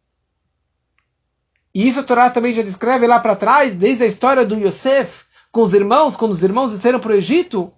E 1.74 1.88
isso 1.88 2.00
a 2.00 2.02
Torá 2.02 2.30
também 2.30 2.54
já 2.54 2.62
descreve 2.62 3.06
lá 3.06 3.18
para 3.18 3.36
trás, 3.36 3.76
desde 3.76 4.04
a 4.04 4.06
história 4.06 4.44
do 4.44 4.56
Yosef 4.56 5.24
com 5.50 5.62
os 5.62 5.74
irmãos, 5.74 6.16
quando 6.16 6.32
os 6.32 6.42
irmãos 6.42 6.72
desceram 6.72 6.98
para 6.98 7.12
o 7.12 7.14
Egito. 7.14 7.72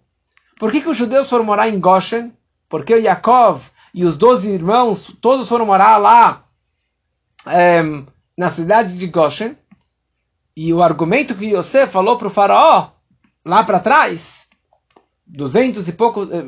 Por 0.59 0.70
que, 0.70 0.80
que 0.80 0.88
os 0.88 0.96
judeus 0.96 1.28
foram 1.28 1.44
morar 1.44 1.68
em 1.68 1.80
Goshen? 1.80 2.33
Porque 2.68 2.94
o 2.94 3.00
Yaakov 3.00 3.61
e 3.92 4.04
os 4.04 4.16
doze 4.16 4.50
irmãos, 4.50 5.16
todos 5.20 5.48
foram 5.48 5.66
morar 5.66 5.96
lá. 5.96 6.44
É, 7.46 7.83
na 8.37 8.50
cidade 8.50 8.96
de 8.96 9.07
Goshen. 9.07 9.57
E 10.57 10.72
o 10.72 10.83
argumento 10.83 11.35
que 11.35 11.54
Yosef 11.54 11.92
falou 11.92 12.16
para 12.16 12.28
o 12.28 12.30
faraó, 12.30 12.90
lá 13.44 13.64
para 13.64 13.80
trás, 13.80 14.46
duzentos 15.26 15.88
e 15.88 15.92
pouco, 15.92 16.22
eh, 16.22 16.44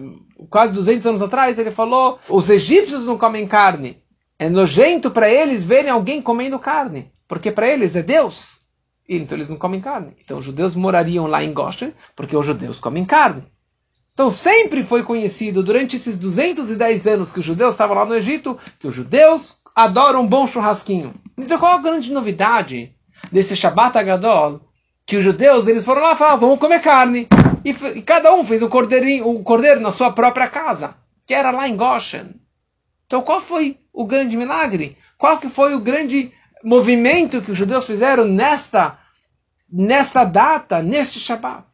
quase 0.49 0.73
duzentos 0.73 1.07
anos 1.07 1.23
atrás, 1.23 1.59
ele 1.59 1.73
falou, 1.73 2.21
os 2.29 2.49
egípcios 2.49 3.05
não 3.05 3.19
comem 3.19 3.49
carne. 3.49 4.01
É 4.39 4.49
nojento 4.49 5.11
para 5.11 5.29
eles 5.29 5.65
verem 5.65 5.91
alguém 5.91 6.23
comendo 6.23 6.59
carne, 6.59 7.11
porque 7.29 7.51
para 7.51 7.69
eles 7.69 7.97
é 7.97 8.03
Deus. 8.03 8.61
E 9.09 9.17
então 9.17 9.37
eles 9.37 9.49
não 9.49 9.57
comem 9.57 9.81
carne. 9.81 10.17
Então 10.25 10.39
os 10.39 10.45
judeus 10.45 10.75
morariam 10.75 11.27
lá 11.27 11.43
em 11.43 11.53
Goshen, 11.53 11.93
porque 12.15 12.37
os 12.37 12.45
judeus 12.45 12.81
comem 12.81 13.05
carne. 13.05 13.45
Então 14.13 14.31
sempre 14.31 14.83
foi 14.83 15.03
conhecido, 15.03 15.63
durante 15.63 15.97
esses 15.97 16.17
210 16.17 17.07
anos 17.07 17.33
que 17.33 17.41
os 17.41 17.45
judeus 17.45 17.75
estavam 17.75 17.95
lá 17.97 18.07
no 18.07 18.15
Egito, 18.15 18.59
que 18.79 18.89
os 18.89 18.95
judeus 18.95 19.61
adoram 19.75 20.23
um 20.23 20.27
bom 20.27 20.47
churrasquinho. 20.47 21.15
Então 21.37 21.59
qual 21.59 21.75
a 21.75 21.83
grande 21.83 22.11
novidade 22.13 22.95
desse 23.31 23.55
Shabbat 23.55 23.99
Agadol? 23.99 24.63
Que 25.05 25.19
os 25.19 25.23
judeus 25.23 25.67
eles 25.67 25.85
foram 25.85 26.03
lá 26.03 26.15
e 26.15 26.17
falaram, 26.17 26.41
vamos 26.41 26.59
comer 26.59 26.81
carne. 26.81 27.29
E, 27.65 27.71
e, 27.71 28.03
cada 28.03 28.33
um 28.33 28.45
fez 28.45 28.63
um 28.63 28.69
cordeirinho, 28.69 29.29
um 29.29 29.43
cordeiro 29.43 29.81
na 29.81 29.91
sua 29.91 30.11
própria 30.11 30.49
casa, 30.49 30.97
que 31.27 31.35
era 31.35 31.51
lá 31.51 31.69
em 31.69 31.77
Goshen. 31.77 32.41
Então 33.07 33.21
qual 33.21 33.41
foi 33.41 33.79
o 33.93 34.07
grande 34.07 34.37
milagre? 34.37 34.97
Qual 35.19 35.39
que 35.39 35.49
foi 35.49 35.75
o 35.75 35.81
grande 35.81 36.33
movimento 36.67 37.41
que 37.41 37.53
os 37.53 37.57
judeus 37.57 37.87
fizeram 37.87 38.25
nesta, 38.25 38.99
nesta 39.71 40.25
data, 40.25 40.83
neste 40.83 41.21
Shabbat? 41.21 41.65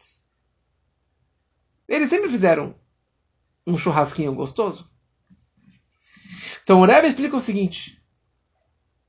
Eles 1.89 2.11
sempre 2.11 2.29
fizeram 2.29 2.75
um 3.67 3.79
churrasquinho 3.79 4.35
gostoso. 4.35 4.87
Então 6.63 6.83
o 6.83 6.85
Rebbe 6.85 7.09
explica 7.09 7.35
o 7.35 7.41
seguinte: 7.41 8.03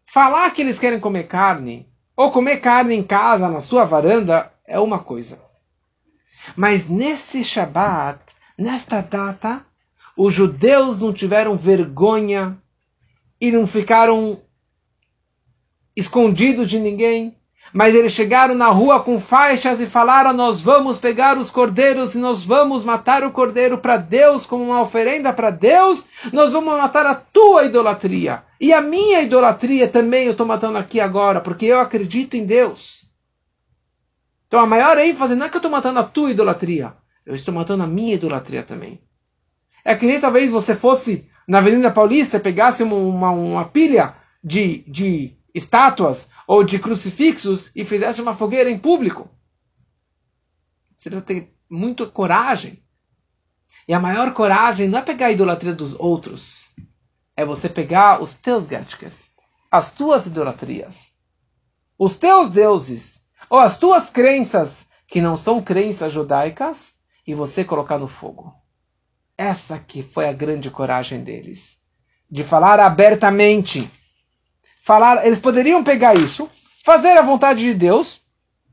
falar 0.05 0.51
que 0.51 0.61
eles 0.61 0.79
querem 0.79 1.01
comer 1.01 1.25
carne, 1.25 1.91
ou 2.15 2.31
comer 2.31 2.61
carne 2.61 2.95
em 2.95 3.03
casa, 3.03 3.49
na 3.49 3.59
sua 3.59 3.83
varanda, 3.83 4.53
é 4.65 4.79
uma 4.79 4.99
coisa. 4.99 5.43
Mas 6.55 6.87
nesse 6.87 7.43
Shabat, 7.43 8.21
nesta 8.57 9.01
data, 9.01 9.65
os 10.15 10.33
judeus 10.33 11.01
não 11.01 11.11
tiveram 11.11 11.57
vergonha 11.57 12.57
e 13.41 13.51
não 13.51 13.67
ficaram 13.67 14.41
escondidos 15.95 16.69
de 16.69 16.79
ninguém. 16.79 17.35
Mas 17.71 17.95
eles 17.95 18.11
chegaram 18.11 18.53
na 18.53 18.67
rua 18.67 19.03
com 19.03 19.19
faixas 19.19 19.79
e 19.79 19.87
falaram: 19.87 20.33
Nós 20.33 20.61
vamos 20.61 20.97
pegar 20.97 21.37
os 21.37 21.49
cordeiros 21.49 22.13
e 22.13 22.19
nós 22.19 22.43
vamos 22.43 22.83
matar 22.83 23.23
o 23.23 23.31
cordeiro 23.31 23.79
para 23.79 23.97
Deus, 23.97 24.45
como 24.45 24.63
uma 24.63 24.81
oferenda 24.81 25.33
para 25.33 25.49
Deus. 25.49 26.05
Nós 26.31 26.51
vamos 26.51 26.77
matar 26.77 27.05
a 27.05 27.15
tua 27.15 27.65
idolatria. 27.65 28.43
E 28.59 28.71
a 28.71 28.81
minha 28.81 29.21
idolatria 29.21 29.87
também 29.87 30.25
eu 30.25 30.33
estou 30.33 30.45
matando 30.45 30.77
aqui 30.77 30.99
agora, 30.99 31.41
porque 31.41 31.65
eu 31.65 31.79
acredito 31.79 32.35
em 32.35 32.45
Deus. 32.45 33.05
Então 34.47 34.59
a 34.59 34.67
maior 34.67 34.97
ênfase 34.99 35.33
não 35.33 35.47
é 35.47 35.49
que 35.49 35.55
eu 35.55 35.59
estou 35.59 35.71
matando 35.71 35.99
a 35.99 36.03
tua 36.03 36.29
idolatria, 36.29 36.93
eu 37.25 37.33
estou 37.33 37.51
matando 37.51 37.81
a 37.81 37.87
minha 37.87 38.13
idolatria 38.13 38.61
também. 38.61 39.01
É 39.83 39.95
que 39.95 40.05
nem 40.05 40.19
talvez 40.19 40.49
você 40.51 40.75
fosse 40.75 41.27
na 41.47 41.57
Avenida 41.57 41.89
Paulista 41.89 42.37
e 42.37 42.39
pegasse 42.39 42.83
uma, 42.83 42.95
uma, 42.95 43.31
uma 43.31 43.65
pilha 43.65 44.15
de, 44.43 44.83
de 44.87 45.35
estátuas 45.53 46.29
ou 46.47 46.63
de 46.63 46.79
crucifixos 46.79 47.71
e 47.75 47.85
fizesse 47.85 48.21
uma 48.21 48.35
fogueira 48.35 48.69
em 48.69 48.79
público. 48.79 49.29
Você 50.97 51.09
precisa 51.09 51.25
ter 51.25 51.53
muita 51.69 52.05
coragem. 52.05 52.83
E 53.87 53.93
a 53.93 53.99
maior 53.99 54.33
coragem 54.33 54.87
não 54.87 54.99
é 54.99 55.01
pegar 55.01 55.27
a 55.27 55.31
idolatria 55.31 55.73
dos 55.73 55.93
outros, 55.99 56.73
é 57.35 57.43
você 57.43 57.67
pegar 57.67 58.21
os 58.21 58.35
teus 58.35 58.67
gadgets, 58.67 59.31
as 59.69 59.93
tuas 59.93 60.27
idolatrias, 60.27 61.11
os 61.97 62.17
teus 62.17 62.51
deuses, 62.51 63.25
ou 63.49 63.59
as 63.59 63.77
tuas 63.77 64.09
crenças 64.09 64.87
que 65.07 65.19
não 65.19 65.35
são 65.35 65.61
crenças 65.61 66.13
judaicas, 66.13 66.95
e 67.25 67.33
você 67.33 67.63
colocar 67.63 67.97
no 67.97 68.07
fogo. 68.07 68.53
Essa 69.37 69.79
que 69.79 70.03
foi 70.03 70.27
a 70.27 70.33
grande 70.33 70.69
coragem 70.69 71.23
deles, 71.23 71.79
de 72.29 72.43
falar 72.43 72.79
abertamente 72.79 73.89
falar, 74.83 75.25
eles 75.25 75.39
poderiam 75.39 75.83
pegar 75.83 76.13
isso, 76.13 76.49
fazer 76.83 77.17
a 77.17 77.21
vontade 77.21 77.61
de 77.61 77.73
Deus. 77.73 78.21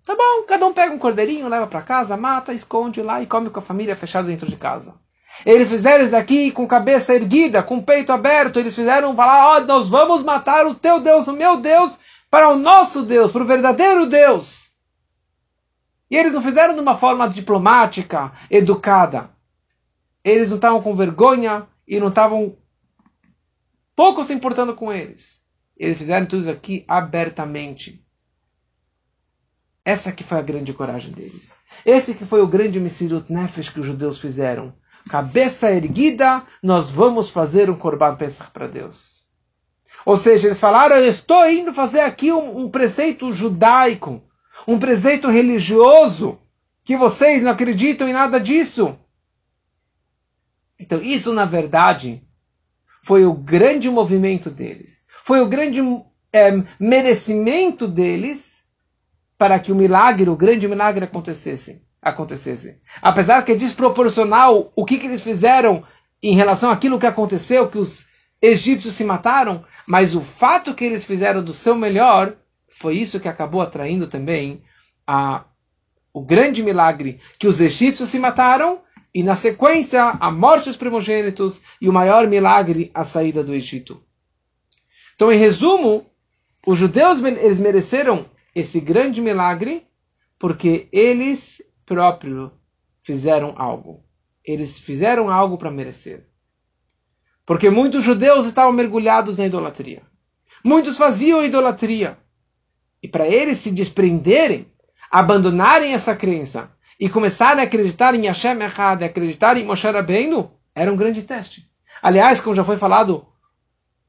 Tá 0.05 0.15
bom, 0.17 0.43
cada 0.47 0.67
um 0.67 0.75
pega 0.75 0.93
um 0.93 0.99
cordeirinho, 0.99 1.49
leva 1.49 1.67
para 1.67 1.83
casa, 1.83 2.17
mata, 2.17 2.53
esconde 2.53 3.01
lá 3.01 3.23
e 3.23 3.27
come 3.27 3.49
com 3.49 3.61
a 3.61 3.63
família 3.63 3.97
fechada 3.97 4.27
dentro 4.27 4.49
de 4.49 4.57
casa. 4.57 4.95
Eles 5.47 5.69
fizeram 5.69 6.05
isso 6.05 6.17
aqui 6.17 6.51
com 6.51 6.67
cabeça 6.67 7.15
erguida, 7.15 7.63
com 7.63 7.81
peito 7.81 8.13
aberto. 8.13 8.59
Eles 8.59 8.75
fizeram 8.75 9.15
falar: 9.15 9.55
Ó, 9.55 9.57
oh, 9.57 9.61
nós 9.61 9.89
vamos 9.89 10.23
matar 10.23 10.67
o 10.67 10.75
teu 10.75 11.01
Deus, 11.01 11.29
o 11.29 11.33
meu 11.33 11.59
Deus, 11.59 11.97
para 12.29 12.51
o 12.51 12.57
nosso 12.57 13.03
Deus, 13.03 13.31
para 13.31 13.43
o 13.43 13.47
verdadeiro 13.47 14.07
Deus. 14.07 14.71
E 16.11 16.17
eles 16.17 16.33
não 16.33 16.43
fizeram 16.43 16.75
de 16.75 16.81
uma 16.81 16.99
forma 16.99 17.29
diplomática, 17.29 18.33
educada. 18.51 19.31
Eles 20.25 20.51
não 20.51 20.57
estavam 20.57 20.83
com 20.83 20.97
vergonha 20.97 21.67
e 21.87 22.01
não 22.01 22.09
estavam 22.09 22.57
pouco 23.95 24.25
se 24.25 24.35
importando 24.35 24.75
com 24.75 24.93
eles. 24.93 25.49
Eles 25.81 25.97
fizeram 25.97 26.27
tudo 26.27 26.51
aqui 26.51 26.85
abertamente. 26.87 28.05
Essa 29.83 30.13
que 30.13 30.23
foi 30.23 30.37
a 30.37 30.43
grande 30.43 30.75
coragem 30.75 31.11
deles. 31.11 31.55
Esse 31.87 32.15
que 32.15 32.27
foi 32.27 32.43
o 32.43 32.47
grande 32.47 32.79
Messirut 32.79 33.33
Nefesh 33.33 33.71
que 33.71 33.81
os 33.81 33.87
judeus 33.87 34.21
fizeram. 34.21 34.75
Cabeça 35.09 35.71
erguida, 35.73 36.45
nós 36.63 36.91
vamos 36.91 37.31
fazer 37.31 37.71
um 37.71 37.77
Korban 37.77 38.15
Pesach 38.17 38.51
para 38.51 38.67
Deus. 38.67 39.27
Ou 40.05 40.19
seja, 40.19 40.49
eles 40.49 40.61
falaram, 40.61 40.97
eu 40.97 41.11
estou 41.11 41.49
indo 41.49 41.73
fazer 41.73 42.01
aqui 42.01 42.31
um, 42.31 42.59
um 42.59 42.71
preceito 42.71 43.33
judaico, 43.33 44.23
um 44.69 44.79
preceito 44.79 45.31
religioso, 45.31 46.39
que 46.85 46.95
vocês 46.95 47.43
não 47.43 47.53
acreditam 47.53 48.07
em 48.07 48.13
nada 48.13 48.39
disso. 48.39 48.99
Então, 50.79 51.01
isso, 51.01 51.33
na 51.33 51.47
verdade, 51.47 52.23
foi 53.03 53.25
o 53.25 53.33
grande 53.33 53.89
movimento 53.89 54.51
deles 54.51 55.09
foi 55.31 55.41
o 55.41 55.47
grande 55.47 55.81
é, 56.33 56.51
merecimento 56.81 57.87
deles 57.87 58.65
para 59.39 59.61
que 59.61 59.71
o 59.71 59.77
milagre, 59.77 60.29
o 60.29 60.35
grande 60.35 60.67
milagre 60.67 61.05
acontecesse. 61.05 61.87
acontecesse. 62.03 62.81
Apesar 63.01 63.45
que 63.45 63.53
é 63.53 63.55
desproporcional 63.55 64.73
o 64.75 64.85
que, 64.85 64.99
que 64.99 65.07
eles 65.07 65.23
fizeram 65.23 65.85
em 66.21 66.35
relação 66.35 66.69
àquilo 66.69 66.99
que 66.99 67.07
aconteceu, 67.07 67.71
que 67.71 67.79
os 67.79 68.09
egípcios 68.43 68.97
se 68.97 69.05
mataram, 69.05 69.65
mas 69.87 70.17
o 70.17 70.21
fato 70.21 70.75
que 70.75 70.85
eles 70.85 71.05
fizeram 71.05 71.45
do 71.45 71.55
seu 71.55 71.77
melhor 71.77 72.37
foi 72.69 72.97
isso 72.97 73.21
que 73.21 73.29
acabou 73.29 73.61
atraindo 73.61 74.09
também 74.09 74.65
a, 75.07 75.45
o 76.13 76.25
grande 76.25 76.61
milagre 76.61 77.21
que 77.39 77.47
os 77.47 77.61
egípcios 77.61 78.09
se 78.09 78.19
mataram 78.19 78.81
e 79.15 79.23
na 79.23 79.37
sequência 79.37 80.03
a 80.03 80.29
morte 80.33 80.65
dos 80.65 80.77
primogênitos 80.77 81.63
e 81.81 81.89
o 81.89 81.93
maior 81.93 82.27
milagre 82.27 82.91
a 82.93 83.05
saída 83.05 83.45
do 83.45 83.55
Egito. 83.55 84.03
Então, 85.21 85.31
em 85.31 85.37
resumo, 85.37 86.07
os 86.67 86.79
judeus 86.79 87.23
eles 87.23 87.61
mereceram 87.61 88.25
esse 88.55 88.81
grande 88.81 89.21
milagre 89.21 89.87
porque 90.39 90.89
eles 90.91 91.61
próprios 91.85 92.51
fizeram 93.03 93.53
algo. 93.55 94.03
Eles 94.43 94.79
fizeram 94.79 95.29
algo 95.29 95.59
para 95.59 95.71
merecer. 95.71 96.27
Porque 97.45 97.69
muitos 97.69 98.03
judeus 98.03 98.47
estavam 98.47 98.73
mergulhados 98.73 99.37
na 99.37 99.45
idolatria. 99.45 100.01
muitos 100.65 100.97
faziam 100.97 101.45
idolatria. 101.45 102.17
E 103.03 103.07
para 103.07 103.29
eles 103.29 103.59
se 103.59 103.71
desprenderem, 103.71 104.73
abandonarem 105.11 105.93
essa 105.93 106.17
crença 106.17 106.73
e 106.99 107.11
começarem 107.11 107.63
a 107.63 107.67
acreditar 107.67 108.15
em 108.15 108.25
Hashem 108.25 108.63
Echad, 108.63 109.05
acreditar 109.05 109.59
em 109.59 109.67
Moshe 109.67 109.87
Rabbeinu, 109.87 110.51
era 110.75 110.91
um 110.91 110.97
grande 110.97 111.25
teste. 111.25 111.71
Aliás, 112.01 112.41
como 112.41 112.57
já 112.57 112.65
foi 112.65 112.79
falado 112.79 113.30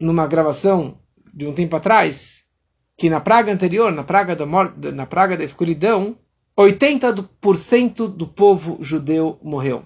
numa 0.01 0.27
gravação 0.27 0.99
de 1.33 1.45
um 1.45 1.53
tempo 1.53 1.75
atrás, 1.75 2.49
que 2.97 3.09
na 3.09 3.21
praga 3.21 3.53
anterior, 3.53 3.91
na 3.91 4.03
praga 4.03 4.35
da, 4.35 4.45
morte, 4.45 4.91
na 4.91 5.05
praga 5.05 5.37
da 5.37 5.43
escuridão, 5.43 6.17
80% 6.57 8.07
do 8.07 8.27
povo 8.27 8.77
judeu 8.81 9.39
morreu. 9.41 9.85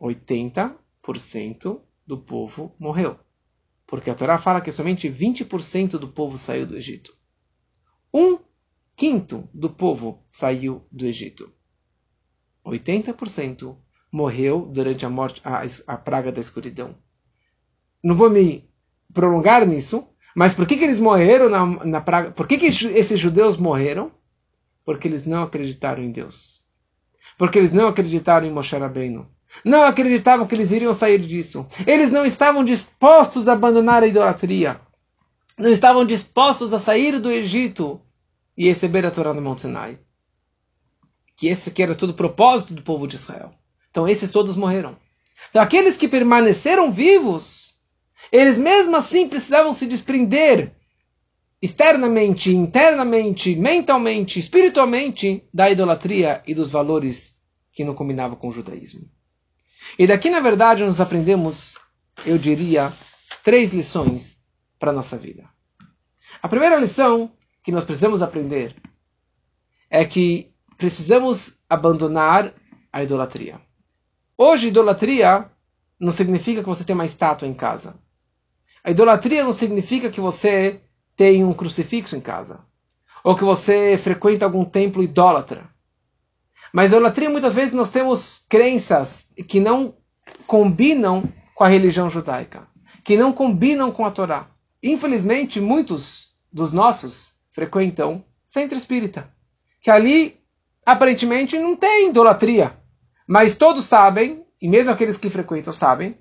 80% 0.00 1.80
do 2.06 2.18
povo 2.18 2.74
morreu. 2.78 3.18
Porque 3.86 4.10
a 4.10 4.14
Torá 4.14 4.38
fala 4.38 4.60
que 4.60 4.72
somente 4.72 5.10
20% 5.10 5.98
do 5.98 6.08
povo 6.08 6.38
saiu 6.38 6.66
do 6.66 6.76
Egito. 6.76 7.14
Um 8.12 8.38
quinto 8.96 9.48
do 9.52 9.68
povo 9.68 10.24
saiu 10.28 10.86
do 10.90 11.06
Egito. 11.06 11.52
80% 12.64 13.76
morreu 14.10 14.66
durante 14.66 15.04
a 15.04 15.10
morte, 15.10 15.40
a, 15.44 15.62
a 15.86 15.96
praga 15.96 16.30
da 16.30 16.40
escuridão. 16.40 16.96
Não 18.02 18.14
vou 18.14 18.30
me 18.30 18.71
prolongar 19.12 19.66
nisso, 19.66 20.06
mas 20.34 20.54
por 20.54 20.66
que, 20.66 20.76
que 20.76 20.84
eles 20.84 21.00
morreram 21.00 21.48
na, 21.48 21.66
na 21.84 22.00
praga? 22.00 22.30
Por 22.30 22.46
que, 22.46 22.58
que 22.58 22.66
esses 22.66 23.20
judeus 23.20 23.56
morreram? 23.56 24.10
Porque 24.84 25.06
eles 25.06 25.26
não 25.26 25.42
acreditaram 25.42 26.02
em 26.02 26.10
Deus. 26.10 26.62
Porque 27.38 27.58
eles 27.58 27.72
não 27.72 27.88
acreditaram 27.88 28.46
em 28.46 28.50
Moshe 28.50 28.76
Rabbeinu. 28.76 29.28
Não 29.64 29.84
acreditavam 29.84 30.46
que 30.46 30.54
eles 30.54 30.70
iriam 30.70 30.94
sair 30.94 31.18
disso. 31.18 31.66
Eles 31.86 32.10
não 32.10 32.24
estavam 32.24 32.64
dispostos 32.64 33.48
a 33.48 33.52
abandonar 33.52 34.02
a 34.02 34.06
idolatria. 34.06 34.80
Não 35.58 35.70
estavam 35.70 36.04
dispostos 36.04 36.72
a 36.72 36.80
sair 36.80 37.20
do 37.20 37.30
Egito 37.30 38.00
e 38.56 38.66
receber 38.66 39.04
a 39.04 39.10
Torá 39.10 39.34
no 39.34 39.42
Monte 39.42 39.62
Sinai. 39.62 39.98
Que 41.36 41.48
esse 41.48 41.70
que 41.70 41.82
era 41.82 41.94
todo 41.94 42.10
o 42.10 42.14
propósito 42.14 42.74
do 42.74 42.82
povo 42.82 43.06
de 43.06 43.16
Israel. 43.16 43.50
Então 43.90 44.08
esses 44.08 44.30
todos 44.30 44.56
morreram. 44.56 44.96
Então 45.50 45.60
aqueles 45.60 45.96
que 45.96 46.08
permaneceram 46.08 46.90
vivos, 46.90 47.71
eles 48.32 48.56
mesmo 48.56 48.96
assim 48.96 49.28
precisavam 49.28 49.74
se 49.74 49.86
desprender 49.86 50.74
externamente, 51.60 52.50
internamente, 52.50 53.54
mentalmente, 53.54 54.40
espiritualmente 54.40 55.46
da 55.52 55.70
idolatria 55.70 56.42
e 56.46 56.54
dos 56.54 56.72
valores 56.72 57.36
que 57.72 57.84
não 57.84 57.94
combinavam 57.94 58.36
com 58.36 58.48
o 58.48 58.52
judaísmo. 58.52 59.08
E 59.98 60.06
daqui, 60.06 60.30
na 60.30 60.40
verdade, 60.40 60.82
nós 60.82 61.00
aprendemos, 61.00 61.78
eu 62.24 62.38
diria, 62.38 62.92
três 63.44 63.72
lições 63.72 64.42
para 64.78 64.90
a 64.90 64.94
nossa 64.94 65.16
vida. 65.16 65.44
A 66.42 66.48
primeira 66.48 66.76
lição 66.76 67.30
que 67.62 67.70
nós 67.70 67.84
precisamos 67.84 68.22
aprender 68.22 68.74
é 69.90 70.04
que 70.04 70.52
precisamos 70.76 71.58
abandonar 71.68 72.52
a 72.92 73.02
idolatria. 73.02 73.60
Hoje, 74.36 74.68
idolatria 74.68 75.50
não 76.00 76.10
significa 76.12 76.62
que 76.62 76.68
você 76.68 76.82
tem 76.82 76.94
uma 76.94 77.04
estátua 77.04 77.46
em 77.46 77.54
casa. 77.54 78.01
A 78.84 78.90
idolatria 78.90 79.44
não 79.44 79.52
significa 79.52 80.10
que 80.10 80.20
você 80.20 80.80
tem 81.16 81.44
um 81.44 81.52
crucifixo 81.52 82.16
em 82.16 82.20
casa. 82.20 82.60
Ou 83.22 83.36
que 83.36 83.44
você 83.44 83.96
frequenta 83.96 84.44
algum 84.44 84.64
templo 84.64 85.02
idólatra. 85.02 85.70
Mas 86.72 86.92
a 86.92 86.96
idolatria, 86.96 87.30
muitas 87.30 87.54
vezes, 87.54 87.72
nós 87.72 87.90
temos 87.90 88.44
crenças 88.48 89.28
que 89.46 89.60
não 89.60 89.94
combinam 90.46 91.22
com 91.54 91.62
a 91.62 91.68
religião 91.68 92.10
judaica. 92.10 92.66
Que 93.04 93.16
não 93.16 93.32
combinam 93.32 93.92
com 93.92 94.04
a 94.04 94.10
Torá. 94.10 94.48
Infelizmente, 94.82 95.60
muitos 95.60 96.34
dos 96.52 96.72
nossos 96.72 97.34
frequentam 97.52 98.24
centro 98.48 98.76
espírita. 98.76 99.32
Que 99.80 99.90
ali, 99.90 100.40
aparentemente, 100.84 101.56
não 101.56 101.76
tem 101.76 102.08
idolatria. 102.08 102.76
Mas 103.28 103.56
todos 103.56 103.86
sabem, 103.86 104.44
e 104.60 104.68
mesmo 104.68 104.90
aqueles 104.90 105.18
que 105.18 105.30
frequentam 105.30 105.72
sabem, 105.72 106.18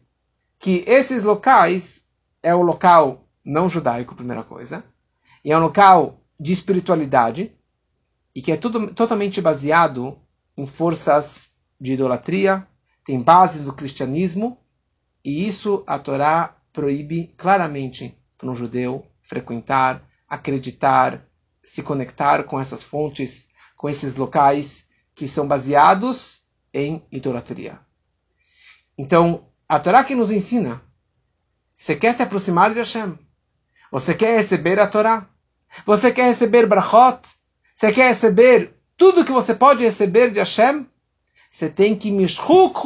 que 0.60 0.84
esses 0.86 1.24
locais 1.24 2.06
é 2.44 2.54
o 2.54 2.62
local 2.62 3.28
não 3.44 3.70
judaico, 3.70 4.16
primeira 4.16 4.44
coisa, 4.44 4.84
e 5.44 5.52
é 5.52 5.58
um 5.58 5.62
local 5.62 6.22
de 6.40 6.54
espiritualidade, 6.54 7.56
e 8.34 8.42
que 8.42 8.52
é 8.52 8.58
tudo 8.58 8.94
totalmente 8.94 9.42
baseado 9.42 10.18
em 10.56 10.66
forças 10.66 11.52
de 11.80 11.94
idolatria, 11.94 12.68
tem 13.04 13.20
bases 13.22 13.66
do 13.66 13.74
cristianismo, 13.74 14.58
e 15.24 15.48
isso 15.48 15.84
a 15.86 16.00
Torá 16.00 16.56
proíbe 16.72 17.34
claramente 17.38 18.18
para 18.38 18.50
um 18.50 18.56
judeu 18.56 19.06
frequentar, 19.22 20.04
acreditar, 20.28 21.26
se 21.64 21.84
conectar 21.84 22.44
com 22.44 22.60
essas 22.60 22.84
fontes, 22.84 23.48
com 23.76 23.90
esses 23.90 24.16
locais 24.16 24.90
que 25.14 25.28
são 25.28 25.48
baseados 25.48 26.42
em 26.74 27.06
idolatria. 27.12 27.80
Então, 28.98 29.48
a 29.68 29.80
Torá 29.80 30.04
que 30.04 30.16
nos 30.16 30.32
ensina, 30.32 30.82
você 31.82 31.96
quer 31.96 32.14
se 32.14 32.22
aproximar 32.22 32.72
de 32.72 32.78
Hashem, 32.78 33.18
você 33.92 34.14
quer 34.14 34.38
receber 34.38 34.80
a 34.80 34.86
Torá, 34.86 35.28
você 35.84 36.12
quer 36.12 36.26
receber 36.26 36.68
brachot, 36.68 37.22
você 37.76 37.92
quer 37.92 38.10
receber 38.10 38.76
tudo 38.96 39.26
que 39.26 39.32
você 39.32 39.56
pode 39.56 39.84
receber 39.84 40.30
de 40.30 40.38
Hashem, 40.38 40.86
você 41.50 41.70
tem 41.70 41.96
que 41.96 42.12
mishchuk 42.12 42.80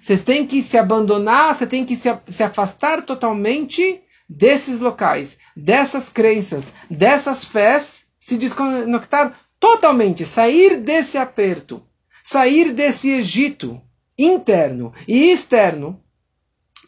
você 0.00 0.16
tem 0.16 0.46
que 0.46 0.62
se 0.62 0.78
abandonar, 0.78 1.56
você 1.56 1.66
tem 1.66 1.84
que 1.84 1.96
se 1.96 2.42
afastar 2.44 3.02
totalmente 3.02 4.00
desses 4.28 4.78
locais, 4.78 5.36
dessas 5.56 6.08
crenças, 6.08 6.72
dessas 6.88 7.44
fés, 7.44 8.06
se 8.20 8.38
desconectar 8.38 9.36
totalmente, 9.58 10.24
sair 10.24 10.76
desse 10.76 11.18
aperto 11.18 11.82
sair 12.22 12.72
desse 12.72 13.08
Egito 13.08 13.80
interno 14.16 14.92
e 15.08 15.32
externo 15.32 16.00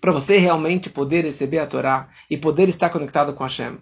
para 0.00 0.12
você 0.12 0.38
realmente 0.38 0.90
poder 0.90 1.24
receber 1.24 1.58
a 1.58 1.66
Torá 1.66 2.08
e 2.30 2.36
poder 2.36 2.68
estar 2.68 2.90
conectado 2.90 3.32
com 3.32 3.44
Hashem. 3.44 3.78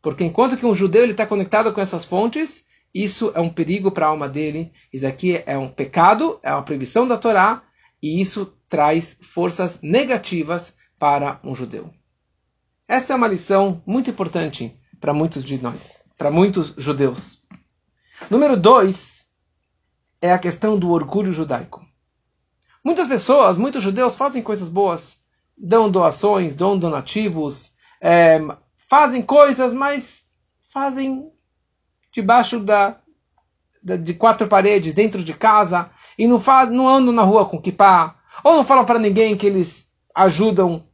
Porque 0.00 0.24
enquanto 0.24 0.56
que 0.56 0.66
um 0.66 0.74
judeu 0.74 1.04
está 1.06 1.26
conectado 1.26 1.72
com 1.72 1.80
essas 1.80 2.04
fontes, 2.04 2.66
isso 2.94 3.32
é 3.34 3.40
um 3.40 3.48
perigo 3.48 3.90
para 3.90 4.06
a 4.06 4.08
alma 4.10 4.28
dele. 4.28 4.72
Isso 4.92 5.06
aqui 5.06 5.42
é 5.46 5.56
um 5.56 5.68
pecado, 5.68 6.38
é 6.42 6.52
uma 6.52 6.62
proibição 6.62 7.06
da 7.06 7.16
Torá, 7.16 7.62
e 8.02 8.20
isso 8.20 8.52
traz 8.68 9.18
forças 9.22 9.80
negativas 9.80 10.74
para 10.98 11.40
um 11.44 11.54
judeu. 11.54 11.90
Essa 12.88 13.12
é 13.12 13.16
uma 13.16 13.28
lição 13.28 13.82
muito 13.86 14.10
importante 14.10 14.76
para 15.00 15.14
muitos 15.14 15.44
de 15.44 15.56
nós, 15.62 16.02
para 16.18 16.30
muitos 16.30 16.74
judeus. 16.76 17.40
Número 18.28 18.56
dois, 18.56 19.28
é 20.20 20.32
a 20.32 20.38
questão 20.38 20.78
do 20.78 20.90
orgulho 20.90 21.32
judaico. 21.32 21.84
Muitas 22.84 23.08
pessoas, 23.08 23.56
muitos 23.56 23.82
judeus 23.82 24.16
fazem 24.16 24.42
coisas 24.42 24.68
boas, 24.68 25.21
dão 25.62 25.88
doações, 25.88 26.56
dão 26.56 26.76
donativos, 26.76 27.72
é, 28.00 28.40
fazem 28.90 29.22
coisas, 29.22 29.72
mas 29.72 30.24
fazem 30.72 31.30
debaixo 32.10 32.58
da, 32.58 32.96
da, 33.80 33.96
de 33.96 34.12
quatro 34.12 34.48
paredes, 34.48 34.92
dentro 34.92 35.22
de 35.22 35.32
casa, 35.32 35.88
e 36.18 36.26
não, 36.26 36.40
faz, 36.40 36.68
não 36.68 36.88
andam 36.88 37.12
na 37.12 37.22
rua 37.22 37.46
com 37.46 37.62
kippah, 37.62 38.16
ou 38.42 38.56
não 38.56 38.64
falam 38.64 38.84
para 38.84 38.98
ninguém 38.98 39.36
que 39.36 39.46
eles 39.46 39.88
ajudam 40.12 40.84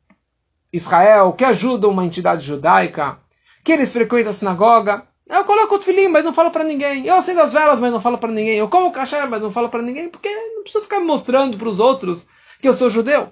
Israel, 0.71 1.33
que 1.33 1.45
ajudam 1.45 1.91
uma 1.91 2.05
entidade 2.05 2.45
judaica, 2.45 3.19
que 3.65 3.73
eles 3.73 3.91
frequentam 3.91 4.31
a 4.31 4.35
sinagoga. 4.35 5.09
Eu 5.27 5.45
coloco 5.45 5.75
o 5.75 5.79
tefilim, 5.79 6.09
mas 6.09 6.25
não 6.25 6.33
falo 6.33 6.51
para 6.51 6.65
ninguém. 6.65 7.07
Eu 7.07 7.17
acendo 7.17 7.41
as 7.41 7.53
velas, 7.53 7.79
mas 7.79 7.93
não 7.93 8.01
falo 8.01 8.19
para 8.19 8.33
ninguém. 8.33 8.57
Eu 8.59 8.69
como 8.69 8.93
kasher, 8.93 9.29
mas 9.29 9.43
não 9.43 9.53
falo 9.53 9.69
para 9.69 9.83
ninguém, 9.83 10.09
porque 10.09 10.29
não 10.29 10.63
preciso 10.63 10.85
ficar 10.85 11.01
mostrando 11.01 11.57
para 11.57 11.69
os 11.69 11.79
outros 11.79 12.27
que 12.61 12.69
eu 12.69 12.75
sou 12.75 12.89
judeu. 12.89 13.31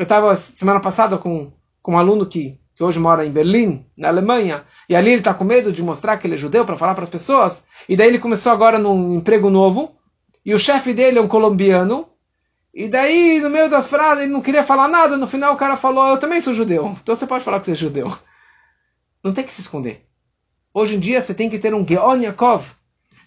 Eu 0.00 0.04
estava 0.04 0.34
semana 0.34 0.80
passada 0.80 1.18
com, 1.18 1.52
com 1.82 1.92
um 1.92 1.98
aluno 1.98 2.24
que, 2.24 2.58
que 2.74 2.82
hoje 2.82 2.98
mora 2.98 3.26
em 3.26 3.30
Berlim, 3.30 3.84
na 3.94 4.08
Alemanha, 4.08 4.64
e 4.88 4.96
ali 4.96 5.10
ele 5.10 5.18
está 5.18 5.34
com 5.34 5.44
medo 5.44 5.70
de 5.70 5.82
mostrar 5.82 6.16
que 6.16 6.26
ele 6.26 6.36
é 6.36 6.38
judeu 6.38 6.64
para 6.64 6.78
falar 6.78 6.94
para 6.94 7.04
as 7.04 7.10
pessoas. 7.10 7.66
E 7.86 7.94
daí 7.94 8.08
ele 8.08 8.18
começou 8.18 8.50
agora 8.50 8.78
num 8.78 9.16
emprego 9.16 9.50
novo, 9.50 9.94
e 10.42 10.54
o 10.54 10.58
chefe 10.58 10.94
dele 10.94 11.18
é 11.18 11.20
um 11.20 11.28
colombiano. 11.28 12.08
E 12.72 12.88
daí, 12.88 13.40
no 13.40 13.50
meio 13.50 13.68
das 13.68 13.88
frases, 13.88 14.24
ele 14.24 14.32
não 14.32 14.40
queria 14.40 14.64
falar 14.64 14.88
nada. 14.88 15.18
No 15.18 15.26
final, 15.26 15.52
o 15.52 15.58
cara 15.58 15.76
falou: 15.76 16.08
Eu 16.08 16.18
também 16.18 16.40
sou 16.40 16.54
judeu. 16.54 16.96
Então 17.02 17.14
você 17.14 17.26
pode 17.26 17.44
falar 17.44 17.60
que 17.60 17.66
você 17.66 17.72
é 17.72 17.74
judeu. 17.74 18.10
Não 19.22 19.34
tem 19.34 19.44
que 19.44 19.52
se 19.52 19.60
esconder. 19.60 20.06
Hoje 20.72 20.96
em 20.96 20.98
dia 20.98 21.20
você 21.20 21.34
tem 21.34 21.50
que 21.50 21.58
ter 21.58 21.74
um 21.74 21.86
Geon 21.86 22.22
Yaakov. 22.22 22.64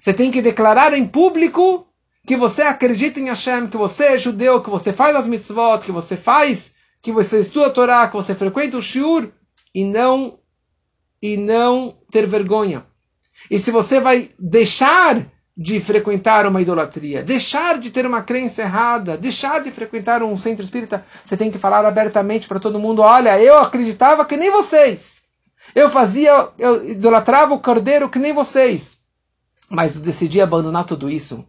Você 0.02 0.12
tem 0.12 0.32
que 0.32 0.42
declarar 0.42 0.92
em 0.96 1.08
público 1.08 1.86
que 2.26 2.38
você 2.38 2.62
acredita 2.62 3.20
em 3.20 3.28
Hashem, 3.28 3.68
que 3.68 3.78
você 3.78 4.04
é 4.06 4.18
judeu, 4.18 4.64
que 4.64 4.70
você 4.70 4.94
faz 4.94 5.16
as 5.16 5.28
mitzvot, 5.28 5.80
que 5.80 5.92
você 5.92 6.16
faz, 6.16 6.74
que 7.02 7.12
você 7.12 7.42
estuda 7.42 7.68
a 7.68 7.72
Torá, 7.72 8.08
que 8.08 8.16
você 8.16 8.34
frequenta 8.34 8.78
o 8.78 8.82
shiur, 8.82 9.30
e 9.76 9.84
não, 9.84 10.40
e 11.22 11.36
não 11.36 11.98
ter 12.12 12.26
vergonha. 12.26 12.86
E 13.50 13.60
se 13.60 13.72
você 13.72 14.00
vai 14.00 14.30
deixar 14.40 15.26
de 15.56 15.80
frequentar 15.80 16.48
uma 16.48 16.62
idolatria, 16.62 17.24
deixar 17.24 17.80
de 17.80 17.92
ter 17.92 18.06
uma 18.06 18.22
crença 18.22 18.62
errada, 18.62 19.18
deixar 19.18 19.62
de 19.62 19.70
frequentar 19.70 20.24
um 20.24 20.38
centro 20.38 20.64
espírita, 20.64 21.06
você 21.26 21.38
tem 21.38 21.52
que 21.52 21.58
falar 21.58 21.86
abertamente 21.86 22.48
para 22.48 22.60
todo 22.60 22.80
mundo: 22.80 23.02
olha, 23.02 23.40
eu 23.42 23.58
acreditava 23.60 24.26
que 24.26 24.38
nem 24.38 24.50
vocês. 24.50 25.24
Eu 25.76 25.90
fazia, 25.90 26.50
eu 26.58 26.90
idolatrava 26.90 27.54
o 27.54 27.60
cordeiro 27.60 28.10
que 28.10 28.20
nem 28.20 28.34
vocês. 28.34 28.98
Mas 29.70 29.96
eu 29.96 30.02
decidi 30.02 30.42
abandonar 30.42 30.86
tudo 30.86 31.10
isso. 31.10 31.46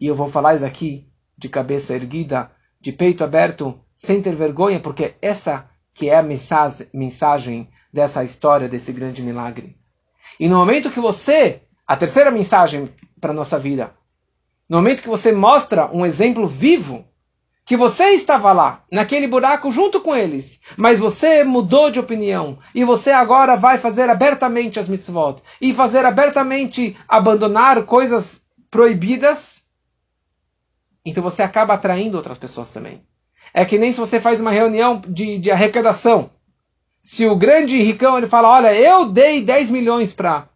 E 0.00 0.06
eu 0.06 0.14
vou 0.14 0.28
falar 0.28 0.54
isso 0.56 0.64
aqui 0.64 1.06
de 1.36 1.48
cabeça 1.48 1.94
erguida, 1.94 2.50
de 2.80 2.92
peito 2.92 3.22
aberto, 3.22 3.78
sem 3.96 4.22
ter 4.22 4.34
vergonha, 4.34 4.80
porque 4.80 5.14
essa 5.20 5.68
que 5.92 6.08
é 6.08 6.16
a 6.16 6.22
mensagem 6.22 7.68
dessa 7.92 8.24
história, 8.24 8.68
desse 8.68 8.92
grande 8.92 9.22
milagre. 9.22 9.76
E 10.38 10.48
no 10.48 10.56
momento 10.56 10.90
que 10.90 11.00
você, 11.00 11.62
a 11.86 11.96
terceira 11.96 12.30
mensagem 12.30 12.88
para 13.20 13.32
a 13.32 13.34
nossa 13.34 13.58
vida, 13.58 13.94
no 14.68 14.78
momento 14.78 15.02
que 15.02 15.08
você 15.08 15.32
mostra 15.32 15.90
um 15.92 16.06
exemplo 16.06 16.46
vivo, 16.46 17.04
que 17.66 17.76
você 17.76 18.04
estava 18.10 18.52
lá, 18.52 18.84
naquele 18.90 19.26
buraco 19.26 19.70
junto 19.70 20.00
com 20.00 20.16
eles, 20.16 20.60
mas 20.76 20.98
você 20.98 21.44
mudou 21.44 21.90
de 21.90 22.00
opinião 22.00 22.58
e 22.74 22.84
você 22.84 23.10
agora 23.10 23.56
vai 23.56 23.78
fazer 23.78 24.08
abertamente 24.08 24.80
as 24.80 24.88
mitzvot 24.88 25.42
e 25.60 25.74
fazer 25.74 26.04
abertamente 26.04 26.96
abandonar 27.06 27.84
coisas 27.84 28.42
proibidas, 28.70 29.69
então 31.04 31.22
você 31.22 31.42
acaba 31.42 31.74
atraindo 31.74 32.16
outras 32.16 32.38
pessoas 32.38 32.70
também. 32.70 33.02
É 33.52 33.64
que 33.64 33.78
nem 33.78 33.92
se 33.92 34.00
você 34.00 34.20
faz 34.20 34.40
uma 34.40 34.50
reunião 34.50 35.00
de, 35.06 35.38
de 35.38 35.50
arrecadação. 35.50 36.30
Se 37.02 37.26
o 37.26 37.36
grande 37.36 37.82
ricão 37.82 38.18
ele 38.18 38.28
fala, 38.28 38.50
olha, 38.50 38.74
eu 38.74 39.08
dei 39.08 39.42
10 39.42 39.70
milhões 39.70 40.12
para 40.12 40.48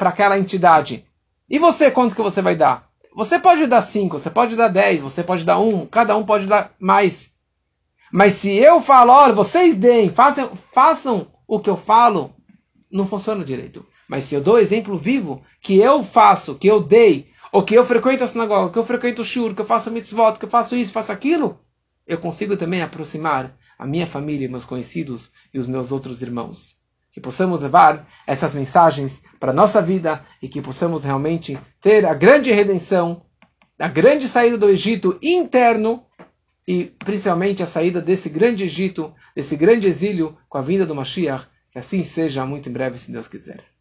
aquela 0.00 0.38
entidade. 0.38 1.06
E 1.48 1.58
você, 1.58 1.90
quanto 1.90 2.16
que 2.16 2.22
você 2.22 2.42
vai 2.42 2.56
dar? 2.56 2.90
Você 3.14 3.38
pode 3.38 3.66
dar 3.66 3.82
5, 3.82 4.18
você 4.18 4.30
pode 4.30 4.56
dar 4.56 4.68
10, 4.68 5.00
você 5.00 5.22
pode 5.22 5.44
dar 5.44 5.58
1, 5.58 5.68
um, 5.68 5.86
cada 5.86 6.16
um 6.16 6.24
pode 6.24 6.46
dar 6.46 6.72
mais. 6.78 7.32
Mas 8.10 8.34
se 8.34 8.52
eu 8.52 8.80
falo, 8.80 9.12
olha, 9.12 9.32
vocês 9.32 9.76
deem, 9.76 10.10
façam, 10.10 10.50
façam 10.72 11.28
o 11.46 11.60
que 11.60 11.70
eu 11.70 11.76
falo, 11.76 12.34
não 12.90 13.06
funciona 13.06 13.44
direito. 13.44 13.86
Mas 14.08 14.24
se 14.24 14.34
eu 14.34 14.42
dou 14.42 14.58
exemplo 14.58 14.98
vivo, 14.98 15.42
que 15.60 15.78
eu 15.78 16.02
faço, 16.02 16.56
que 16.56 16.66
eu 16.66 16.80
dei, 16.80 17.31
ou 17.52 17.62
que 17.62 17.74
eu 17.74 17.84
frequento 17.84 18.24
a 18.24 18.26
sinagoga, 18.26 18.72
que 18.72 18.78
eu 18.78 18.84
frequento 18.84 19.20
o 19.20 19.24
shur, 19.24 19.54
que 19.54 19.60
eu 19.60 19.66
faço 19.66 19.90
mitzvot, 19.90 20.38
que 20.38 20.46
eu 20.46 20.50
faço 20.50 20.74
isso, 20.74 20.92
faço 20.92 21.12
aquilo, 21.12 21.60
eu 22.06 22.18
consigo 22.18 22.56
também 22.56 22.82
aproximar 22.82 23.54
a 23.78 23.86
minha 23.86 24.06
família, 24.06 24.48
meus 24.48 24.64
conhecidos 24.64 25.30
e 25.52 25.58
os 25.58 25.66
meus 25.66 25.92
outros 25.92 26.22
irmãos. 26.22 26.80
Que 27.12 27.20
possamos 27.20 27.60
levar 27.60 28.08
essas 28.26 28.54
mensagens 28.54 29.22
para 29.38 29.52
a 29.52 29.54
nossa 29.54 29.82
vida 29.82 30.24
e 30.40 30.48
que 30.48 30.62
possamos 30.62 31.04
realmente 31.04 31.58
ter 31.80 32.06
a 32.06 32.14
grande 32.14 32.50
redenção, 32.50 33.26
a 33.78 33.88
grande 33.88 34.28
saída 34.28 34.56
do 34.56 34.70
Egito 34.70 35.18
interno 35.22 36.06
e 36.66 36.84
principalmente 37.04 37.62
a 37.62 37.66
saída 37.66 38.00
desse 38.00 38.30
grande 38.30 38.64
Egito, 38.64 39.12
desse 39.36 39.56
grande 39.56 39.88
exílio 39.88 40.38
com 40.48 40.56
a 40.56 40.62
vinda 40.62 40.86
do 40.86 40.94
Mashiach. 40.94 41.46
Que 41.70 41.78
assim 41.78 42.02
seja 42.02 42.46
muito 42.46 42.68
em 42.68 42.72
breve, 42.72 42.98
se 42.98 43.12
Deus 43.12 43.28
quiser. 43.28 43.71